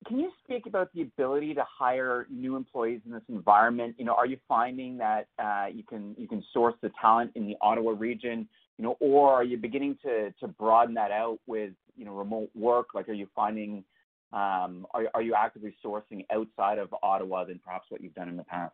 [0.07, 3.95] can you speak about the ability to hire new employees in this environment?
[3.97, 6.15] You know, are you finding that uh, you can
[6.53, 10.95] source the talent in the Ottawa region, you know, or are you beginning to broaden
[10.95, 12.93] that out with, you know, remote work?
[12.93, 13.83] Like, are you finding,
[14.31, 18.43] um, are you actively sourcing outside of Ottawa than perhaps what you've done in the
[18.43, 18.73] past?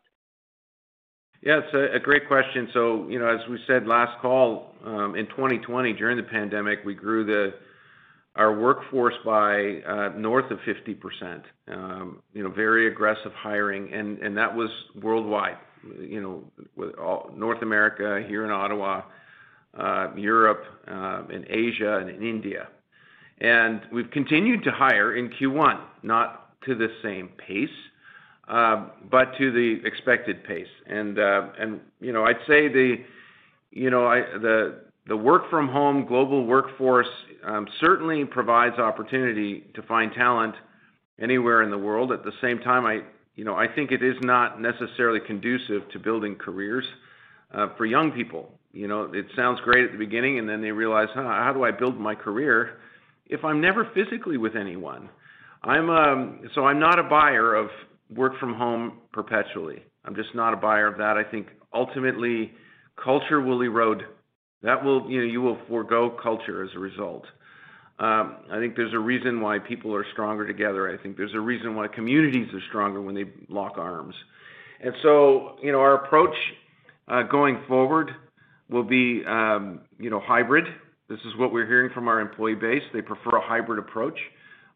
[1.42, 2.70] Yeah, it's a great question.
[2.72, 6.94] So, you know, as we said last call, um, in 2020 during the pandemic, we
[6.94, 7.54] grew the
[8.36, 11.42] our workforce by uh, north of 50%.
[11.68, 14.70] Um, you know, very aggressive hiring, and that was
[15.02, 15.58] worldwide,
[16.00, 16.44] you know,
[16.78, 19.02] with all North America, here in Ottawa,
[19.74, 20.64] um, Europe,
[21.30, 22.70] in Asia and in India.
[23.40, 27.70] And we've continued to hire in Q1, not to the same pace,
[28.52, 30.68] Uh, but to the expected pace.
[30.90, 32.98] Uh, and, you know, I'd say the
[33.72, 34.14] you know,
[35.08, 37.08] the work from home global workforce
[37.46, 40.56] um, certainly provides opportunity to find talent
[41.20, 42.12] anywhere in the world.
[42.12, 43.00] At the same time, I
[43.36, 46.84] you know, I think it is not necessarily conducive to building careers
[47.54, 48.52] uh, for young people.
[48.74, 51.64] You know, it sounds great at the beginning, and then they realize, "Huh, how do
[51.64, 52.80] I build my career
[53.28, 55.10] if I'm never physically with anyone?"
[55.64, 57.70] I'm um so I'm not a buyer of
[58.16, 59.84] work from home perpetually.
[60.06, 61.18] I'm just not a buyer of that.
[61.18, 62.52] I think ultimately
[63.02, 64.04] culture will erode.
[64.64, 67.26] That will, you know, you will forego culture as a result.
[68.04, 70.90] I think there's a reason why people are stronger together.
[70.92, 74.16] I think there's a reason why communities are stronger when they lock arms.
[74.84, 76.36] And so, you know, our approach
[77.08, 78.10] uh, going forward
[78.72, 80.66] will be, um, you know, hybrid.
[81.10, 82.82] This is what we're hearing from our employee base.
[82.92, 84.18] They prefer a hybrid approach,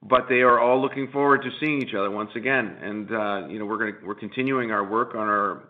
[0.08, 2.78] but they are all looking forward to seeing each other once again.
[2.82, 3.10] And
[3.52, 5.64] you know, we're gonna we're continuing our work on our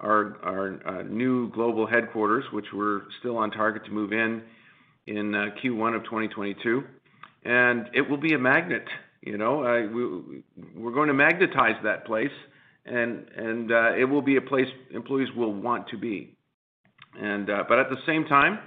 [0.00, 4.42] our, our new global headquarters, which we're still on target to move in
[5.08, 6.84] in Q1 of 2022.
[7.44, 8.84] and It will be a magnet,
[9.22, 9.58] you know.
[10.76, 12.30] We're going to magnetize that place
[12.90, 16.36] and and uh, it will be a place employees will want to be.
[17.20, 18.58] And uh, but at the same time,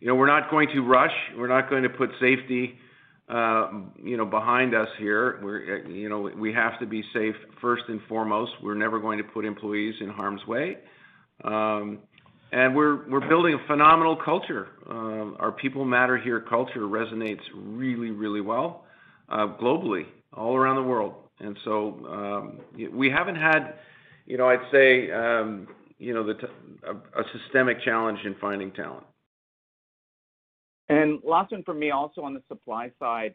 [0.00, 1.14] you know, we're not going to rush.
[1.36, 2.74] We're not going to put safety,
[3.32, 3.70] Uh,
[4.02, 5.40] you know, behind us here.
[5.42, 8.52] We're, uh, you know, we have to be safe first and foremost.
[8.62, 10.76] We're never going to put employees in harm's way.
[11.42, 12.00] Um,
[12.52, 14.68] and we're we're building a phenomenal culture.
[14.86, 18.84] Uh, our people matter here culture resonates really, really well,
[19.30, 20.04] globally,
[20.34, 21.14] all around the world.
[21.40, 21.72] And so
[22.10, 22.60] um,
[22.92, 23.74] we haven't had,
[24.26, 25.68] you know, I'd say, um,
[25.98, 26.28] you know,
[26.90, 29.06] a systemic challenge in finding talent.
[30.88, 33.34] And last one from me, also on the supply side.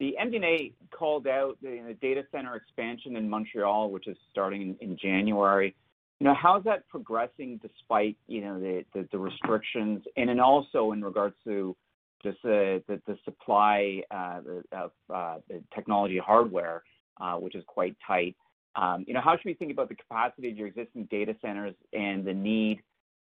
[0.00, 5.74] The MD&A called out the data center expansion in Montreal, which is starting in January.
[6.20, 10.02] You know, how is that progressing despite, you know, the restrictions?
[10.16, 11.76] And also in regards to
[12.24, 12.82] just the
[13.24, 14.40] supply uh,
[14.72, 16.82] of uh, the technology hardware,
[17.20, 18.34] uh, which is quite tight.
[18.76, 21.74] Um, you know, how should we think about the capacity of your existing data centers
[21.92, 22.80] and the need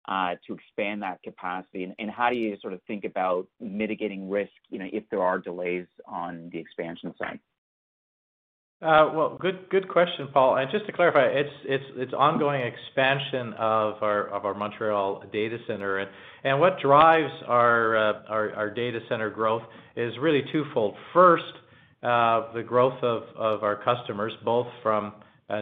[0.09, 1.85] Uh, to expand that capacity?
[1.85, 5.23] And, and how do you sort of think about mitigating risk, you know, if there
[5.23, 7.39] are delays on the expansion side?
[8.83, 10.57] Uh, well, good good question, Paul.
[10.57, 15.59] And Just to clarify, it's it's it's ongoing expansion of our of our Montreal data
[15.67, 15.99] center.
[15.99, 16.11] And
[16.45, 19.63] and What drives our uh our data center growth
[19.97, 20.95] is really twofold.
[21.13, 21.53] First,
[22.03, 25.13] uh, the growth of our customers, both from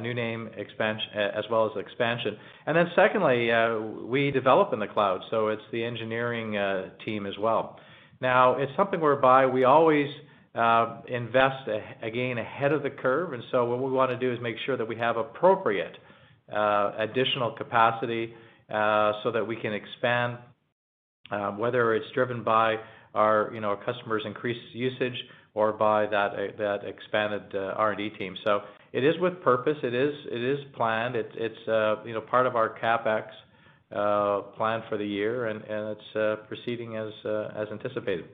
[0.00, 2.36] new name expansion as well as expansion.
[2.66, 7.26] And then secondly, uh, we develop in the cloud, so it's the engineering uh, team
[7.26, 7.78] as well.
[8.20, 10.08] Now, it's something whereby we always
[10.54, 11.68] uh, invest
[12.02, 13.32] again ahead of the curve.
[13.32, 15.96] And so what we wanna do is make sure that we have appropriate
[16.48, 18.34] additional capacity
[18.68, 20.38] so that we can expand
[21.56, 22.76] whether it's driven by
[23.14, 25.16] our, you know, our customers' increased usage
[25.54, 28.36] or by that expanded R&D team.
[28.92, 29.76] It is with purpose.
[29.82, 31.14] It is it is planned.
[31.16, 33.26] It's uh, you know, part of our CapEx
[33.94, 37.12] uh, plan for the year, and it's uh, proceeding as
[37.56, 38.26] as anticipated.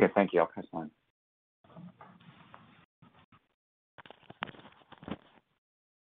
[0.00, 0.12] Okay.
[0.14, 0.40] Thank you.
[0.40, 0.90] I'll pass on.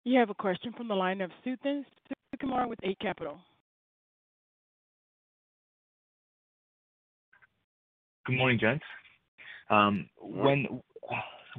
[0.04, 1.84] You have a question from the line of Suthan
[2.34, 3.38] Sukumar with Eight Capital.
[8.24, 8.84] Good morning, gents.
[9.68, 10.80] Um, when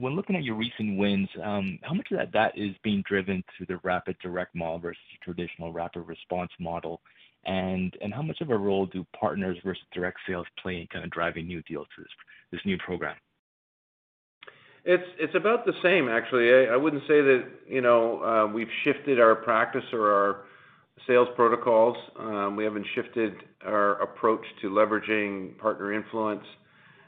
[0.01, 3.67] looking at your recent wins, um, how much of that that is being driven through
[3.67, 7.01] the rapid direct model versus traditional rapid response model?
[7.45, 11.05] And and how much of a role do partners versus direct sales play in kind
[11.05, 12.05] of driving new deals through
[12.51, 13.15] this new program?
[14.85, 16.67] It's it's about the same, actually.
[16.67, 20.45] I wouldn't say that, you know, uh, we've shifted our practice or our
[21.07, 21.97] sales protocols.
[22.17, 23.33] Um, we haven't shifted
[23.65, 26.43] our approach to leveraging partner influence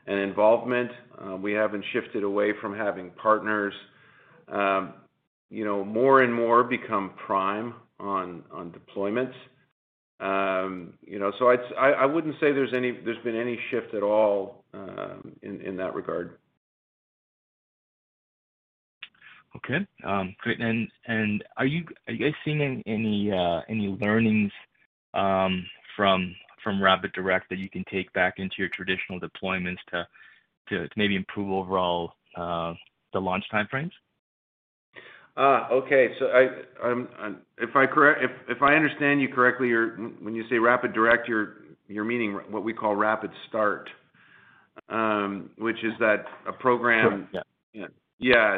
[0.07, 0.91] and involvement.
[1.19, 3.73] Uh, we haven't shifted away from having partners,
[4.47, 4.93] um,
[5.49, 9.33] you know, more and more become prime on on deployments.
[10.19, 14.03] Um, you know, so I I wouldn't say there's any there's been any shift at
[14.03, 16.37] all, um in that regard.
[19.55, 19.85] Okay.
[20.05, 20.59] Um great.
[20.61, 24.51] Are you are you guys seeing any any uh, learnings
[25.13, 26.35] um, from
[26.65, 29.77] RapidDirect that you can take back into your traditional deployments
[30.69, 32.73] to maybe improve overall uh,
[33.13, 33.91] the launch time frames?
[35.37, 36.09] Uh, okay.
[36.19, 36.27] So,
[37.57, 39.73] if I understand you correctly,
[40.21, 43.85] when you say RapidDirect, you're meaning what we call rapid RapidStart,
[44.89, 47.27] um, which is that a program-.
[47.33, 47.41] Yeah.
[48.19, 48.57] Yeah.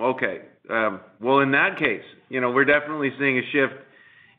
[0.00, 0.40] Okay.
[0.68, 3.74] Um, well, in that case, you know, we're definitely seeing a shift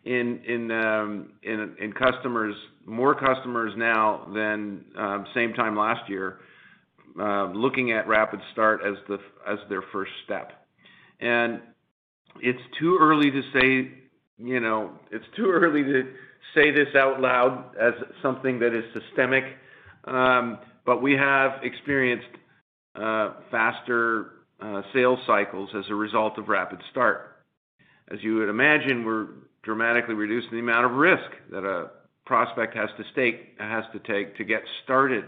[0.06, 6.40] in um in in customers, more customers now than um, same time last year,
[7.20, 10.52] um, looking at RapidStart as the as their first step.
[11.20, 11.62] And
[12.42, 13.92] it's too early to say,
[14.38, 16.14] you know, it's too early to
[16.54, 19.44] say this out loud as something that is systemic,
[20.06, 22.28] um, but we have experienced
[22.96, 24.32] uh, faster
[24.62, 27.22] uh, sales cycles as a result of RapidStart.
[28.12, 29.28] As you would imagine, we're
[29.64, 31.90] dramatically reducing the amount of risk that a
[32.26, 35.26] prospect has to take to get started.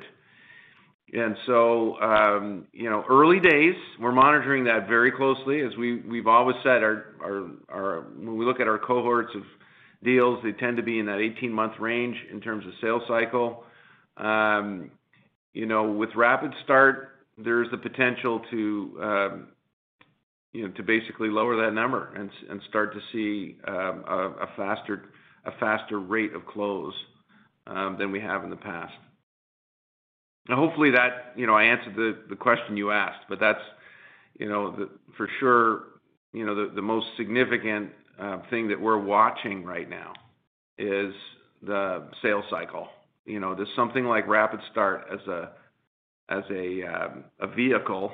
[1.14, 5.62] And so um, you know, early days, we're monitoring that very closely.
[5.62, 6.82] As we we've always said,
[7.22, 9.44] when we look at our cohorts of
[10.04, 13.64] deals, they tend to be in that 18-month range in terms of sales cycle.
[15.54, 17.08] You know, with RapidStart,
[17.38, 19.48] there's the potential to
[20.54, 24.48] you know, to basically lower that number and start to see um, a
[25.60, 26.94] faster rate of close
[27.68, 28.94] um, than we have in the past.
[30.50, 31.96] Now, hopefully that, you know, I answered
[32.30, 33.60] the question you asked, but that's,
[34.40, 34.88] you know,
[35.18, 35.84] for sure,
[36.34, 40.14] you know, the most significant um, thing that we're watching right now
[40.78, 41.14] is
[41.62, 42.88] the sales cycle.
[43.26, 45.52] You know, does something like RapidStart as a
[46.30, 48.12] as a um a vehicle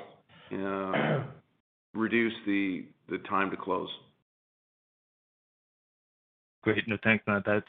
[1.94, 2.84] reduce the
[3.28, 3.88] time to close?
[6.62, 6.86] Great.
[6.88, 7.44] No, thanks, Matt.
[7.46, 7.66] That's.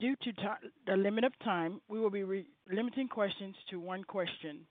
[0.00, 0.32] Due to
[0.86, 4.66] the limit of time, we will be limiting questions to one question.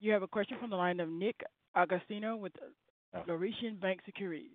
[0.00, 1.42] You have a question from the line of Nick
[1.74, 2.52] Agostino with
[3.26, 4.50] Laurentian Bank Securities.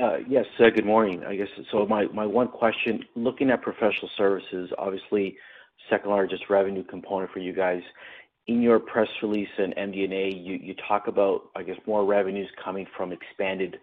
[0.00, 0.44] Uh, yes.
[0.58, 1.24] Good morning.
[1.24, 5.36] I guess so my one question, looking at professional services, obviously
[5.90, 7.82] second-largest revenue component for you guys.
[8.46, 12.86] In your press release and MD&A, you you talk about, I guess, more revenues coming
[12.96, 13.76] from expanded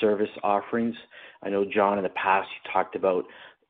[0.00, 0.94] service offerings.
[1.42, 3.24] I know, John, in the past, you talked about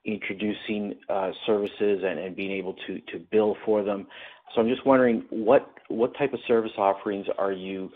[0.05, 4.07] introducing uh, services and and being able to to bill for them.
[4.55, 7.91] So I'm just wondering what what type of service offerings are you,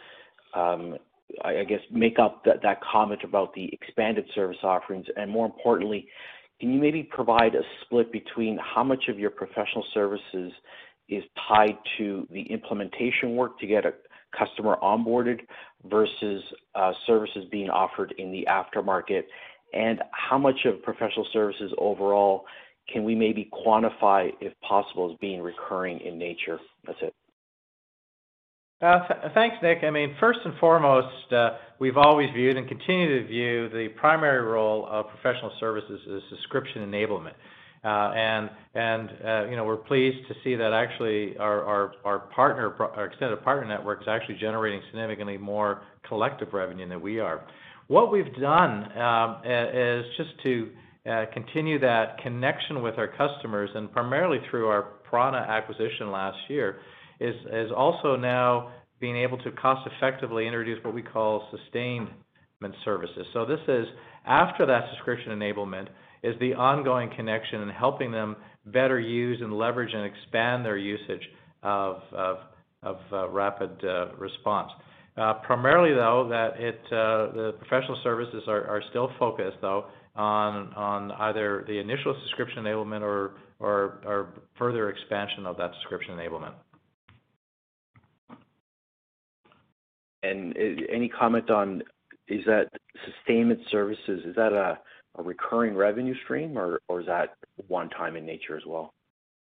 [0.55, 0.97] um,
[1.45, 5.07] I guess, make up that, that comment about the expanded service offerings?
[5.17, 6.07] And more importantly,
[6.61, 10.53] can you maybe provide a split between how much of your professional services
[11.09, 13.93] is tied to the implementation work to get a
[14.37, 15.41] customer onboarded
[15.85, 16.43] versus
[16.75, 19.23] uh, services being offered in the aftermarket?
[19.73, 22.45] And how much of professional services overall
[22.93, 26.59] can we maybe quantify, if possible, as being recurring in nature?
[26.87, 27.15] That's it.
[28.83, 28.99] Uh,
[29.33, 29.79] thanks, Nick.
[29.85, 34.43] I mean, first and foremost, uh, we've always viewed and continue to view the primary
[34.43, 37.33] role of professional services as subscription enablement.
[37.83, 38.13] Uh,
[38.75, 39.11] and,
[39.51, 44.09] you know, we're pleased to see that actually our partner our extended partner network is
[44.09, 47.47] actually generating significantly more collective revenue than we are.
[47.87, 50.69] What we've done um, is just to
[51.33, 56.81] continue that connection with our customers, and primarily through our Prana acquisition last year,
[57.21, 62.13] is also now being able to cost effectively introduce what we call sustainment
[62.85, 63.27] services.
[63.33, 63.87] So this is
[64.27, 65.89] after that subscription enablement,
[66.23, 68.37] is the ongoing connection and helping them
[68.67, 71.23] better use and leverage and expand their usage
[71.63, 72.35] of uh,
[73.13, 74.69] RapidResponse.
[75.17, 81.13] Uh, uh, primarily though, that it the professional services are still focused though on on
[81.13, 86.53] either the initial subscription enablement or or further expansion of that subscription enablement.
[90.31, 91.83] And uh, any comment on,
[92.29, 92.69] is that
[93.05, 94.79] sustainment services, is that a
[95.19, 97.37] recurring revenue stream or is that
[97.69, 98.93] one time in nature as well?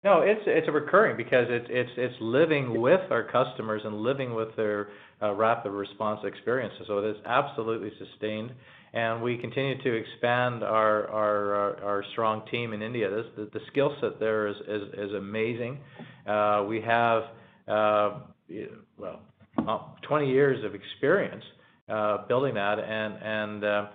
[0.03, 5.29] No, it's a recurring because it's living with our customers and living with their uh,
[5.29, 6.81] RapidResponse experiences.
[6.85, 8.51] So It is absolutely sustained,
[8.93, 13.09] and we continue to expand our strong team in India.
[13.09, 15.79] The skill set there is amazing.
[16.27, 17.23] Uh, we have
[17.67, 19.21] well
[19.67, 21.43] Uh, 20 years of experience
[21.89, 23.87] uh, building that and uh,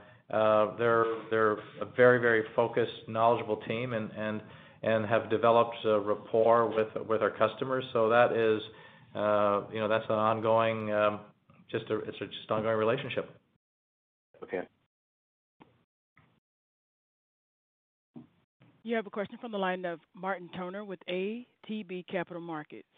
[0.78, 7.84] they're a very very focused, knowledgeable team and have developed a rapport with our customers.
[7.92, 8.60] So that is,
[9.72, 11.20] you know, that's an ongoing um,
[11.70, 11.84] just
[12.50, 13.30] ongoing relationship.
[14.42, 14.62] Okay.
[18.82, 22.88] You have a question from the line of Martin Toner with ATB Capital Markets.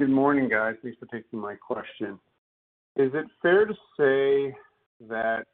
[0.00, 0.76] Good morning, guys.
[0.82, 2.18] Thanks for taking my question.
[2.96, 4.56] Is it fair to say
[5.10, 5.44] that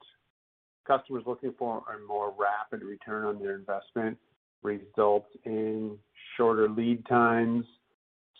[0.87, 4.17] customers looking for a more rapid return on their investment
[4.63, 5.99] results in
[6.37, 7.65] shorter lead times,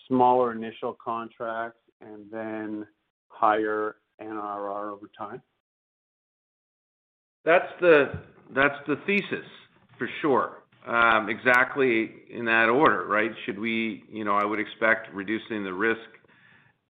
[0.07, 2.87] smaller initial contracts, and then
[3.27, 5.43] higher NRR over time?
[7.45, 8.13] That's the
[8.55, 9.45] that's the thesis
[9.99, 10.63] for sure.
[10.87, 13.33] Um, exactly in that order, right?
[13.45, 15.99] Should we, you know, I would expect reducing the risk,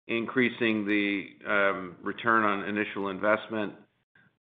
[0.10, 3.74] increasing the um, return on initial investment,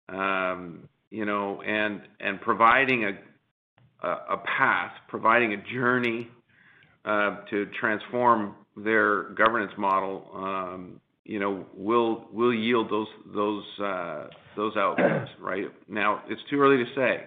[0.07, 6.29] um, you know, and and providing a a path, providing a journey
[7.05, 15.29] to transform their governance model, you know, will will yield those those uh, those outcomes,
[15.41, 15.65] right?
[15.87, 17.25] Now, it's too early to say.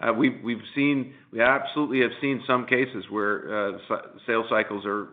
[0.00, 3.78] Uh, we we've seen we absolutely have seen some cases where uh,
[4.26, 5.08] sales cycles are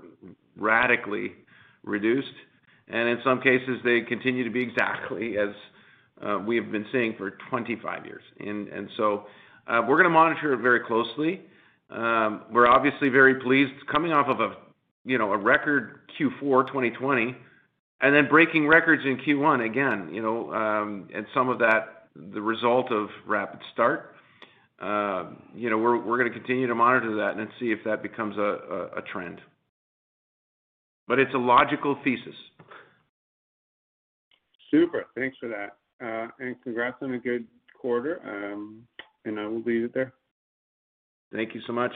[0.57, 1.33] radically
[1.83, 2.33] reduced,
[2.87, 5.49] and in some cases, they continue to be exactly as
[6.25, 8.23] uh, we have been seeing for 25 years.
[8.39, 9.25] And so
[9.67, 11.41] uh we're gonna monitor it very closely.
[11.89, 14.55] Um, we're obviously very pleased coming off of a,
[15.05, 17.35] you know, a record Q4 2020,
[18.01, 22.41] and then breaking records in Q1 again, you know, um, and some of that the
[22.41, 24.03] result of RapidStart.
[25.55, 29.39] You know, we're gonna continue to monitor that and see if that becomes a trend.
[31.07, 32.35] But it's a logical thesis.
[34.71, 35.05] Super.
[35.15, 35.77] Thanks for that.
[36.03, 37.45] Uh and congrats on a good
[37.79, 38.19] quarter.
[38.25, 38.87] Um
[39.25, 40.13] and I will leave it there.
[41.31, 41.93] Thank you so much.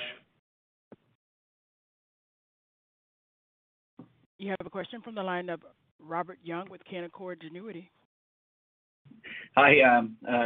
[4.38, 5.62] You have a question from the line of
[6.00, 7.90] Robert Young with Canaccord Genuity.
[9.56, 9.72] Hi.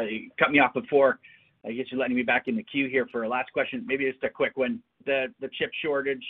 [0.09, 1.19] You cut me off before.
[1.65, 3.83] I guess you're letting me back in the queue here for a last question.
[3.85, 4.81] Maybe just a quick one.
[5.05, 6.25] The chip shortage,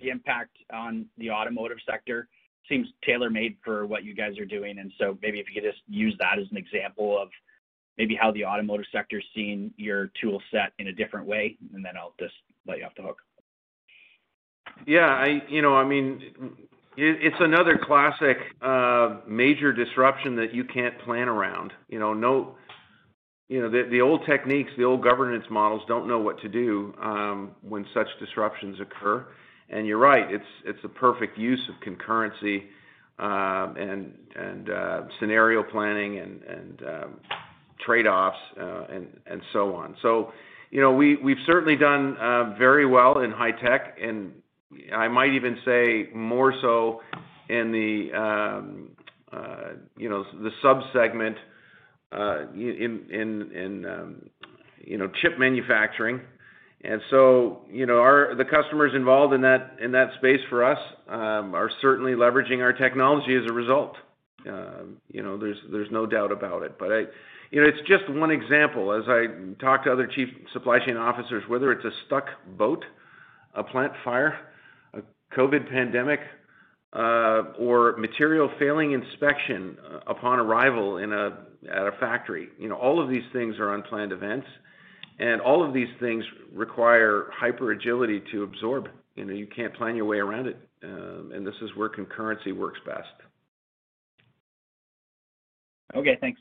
[0.00, 2.28] the impact on the automotive sector
[2.68, 4.78] seems tailor-made for what you guys are doing.
[4.78, 7.28] And so maybe if you could just use that as an example of
[7.98, 11.84] maybe how the automotive sector is seeing your tool set in a different way, and
[11.84, 12.34] then I'll just
[12.66, 13.18] let you off the hook.
[14.86, 15.24] Yeah.
[15.48, 16.22] You know, I mean,
[16.96, 21.72] it's another classic uh, major disruption that you can't plan around.
[21.88, 22.56] You know,
[23.48, 26.92] the the old techniques, the old governance models don't know what to do
[27.62, 29.26] when such disruptions occur.
[29.68, 32.64] And you're right, it's it's a perfect use of concurrency
[33.18, 36.80] and and uh, scenario planning and
[37.84, 39.96] trade-offs uh, and and so on.
[40.02, 40.32] So,
[40.70, 42.16] you know, we've certainly done
[42.58, 44.32] very well in high tech, and
[44.94, 47.00] I might even say more so
[47.48, 48.90] in the, um,
[49.96, 51.36] you know, the sub-segment
[52.54, 53.84] in
[55.22, 56.20] chip manufacturing
[56.84, 57.96] And so, you know,
[58.36, 60.78] the customers involved in that in that space for us
[61.08, 63.96] um, are certainly leveraging our technology as a result.
[64.48, 66.78] Um, you know, there's there's no doubt about it.
[67.50, 68.92] You know, it's just one example.
[68.92, 69.26] As I
[69.60, 72.26] talk to other chief supply chain officers, whether it's a stuck
[72.56, 72.84] boat,
[73.54, 74.38] a plant fire,
[74.94, 75.00] a
[75.36, 76.24] COVID pandemic, uh,
[76.92, 83.02] or material failing inspection uh, upon arrival in a at a factory, you know, all
[83.02, 84.46] of these things are unplanned events,
[85.18, 88.88] and all of these things require hyper agility to absorb.
[89.16, 92.54] You know, you can't plan your way around it, um, and this is where concurrency
[92.54, 93.08] works best.
[95.94, 96.40] Okay, thanks.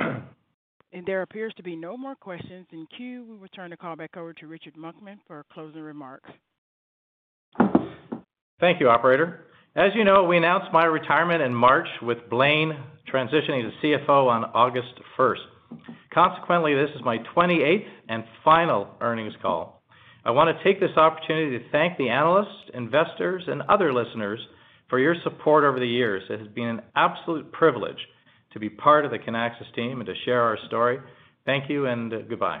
[0.92, 3.24] And there appears to be no more questions in queue.
[3.28, 6.28] We will turn the call back over to Richard Monkman for closing remarks.
[8.60, 9.46] Thank you, operator.
[9.74, 12.76] As you know, we announced my retirement in March with Blaine
[13.12, 15.38] transitioning to CFO on August 1st.
[16.12, 19.82] Consequently, this is my 28th and final earnings call.
[20.24, 24.40] I want to take this opportunity to thank the analysts, investors, and other listeners
[24.90, 26.22] for your support over the years.
[26.28, 27.98] It has been an absolute privilege
[28.52, 30.98] to be part of the Kinaxis team and to share our story.
[31.46, 32.60] Thank you and goodbye.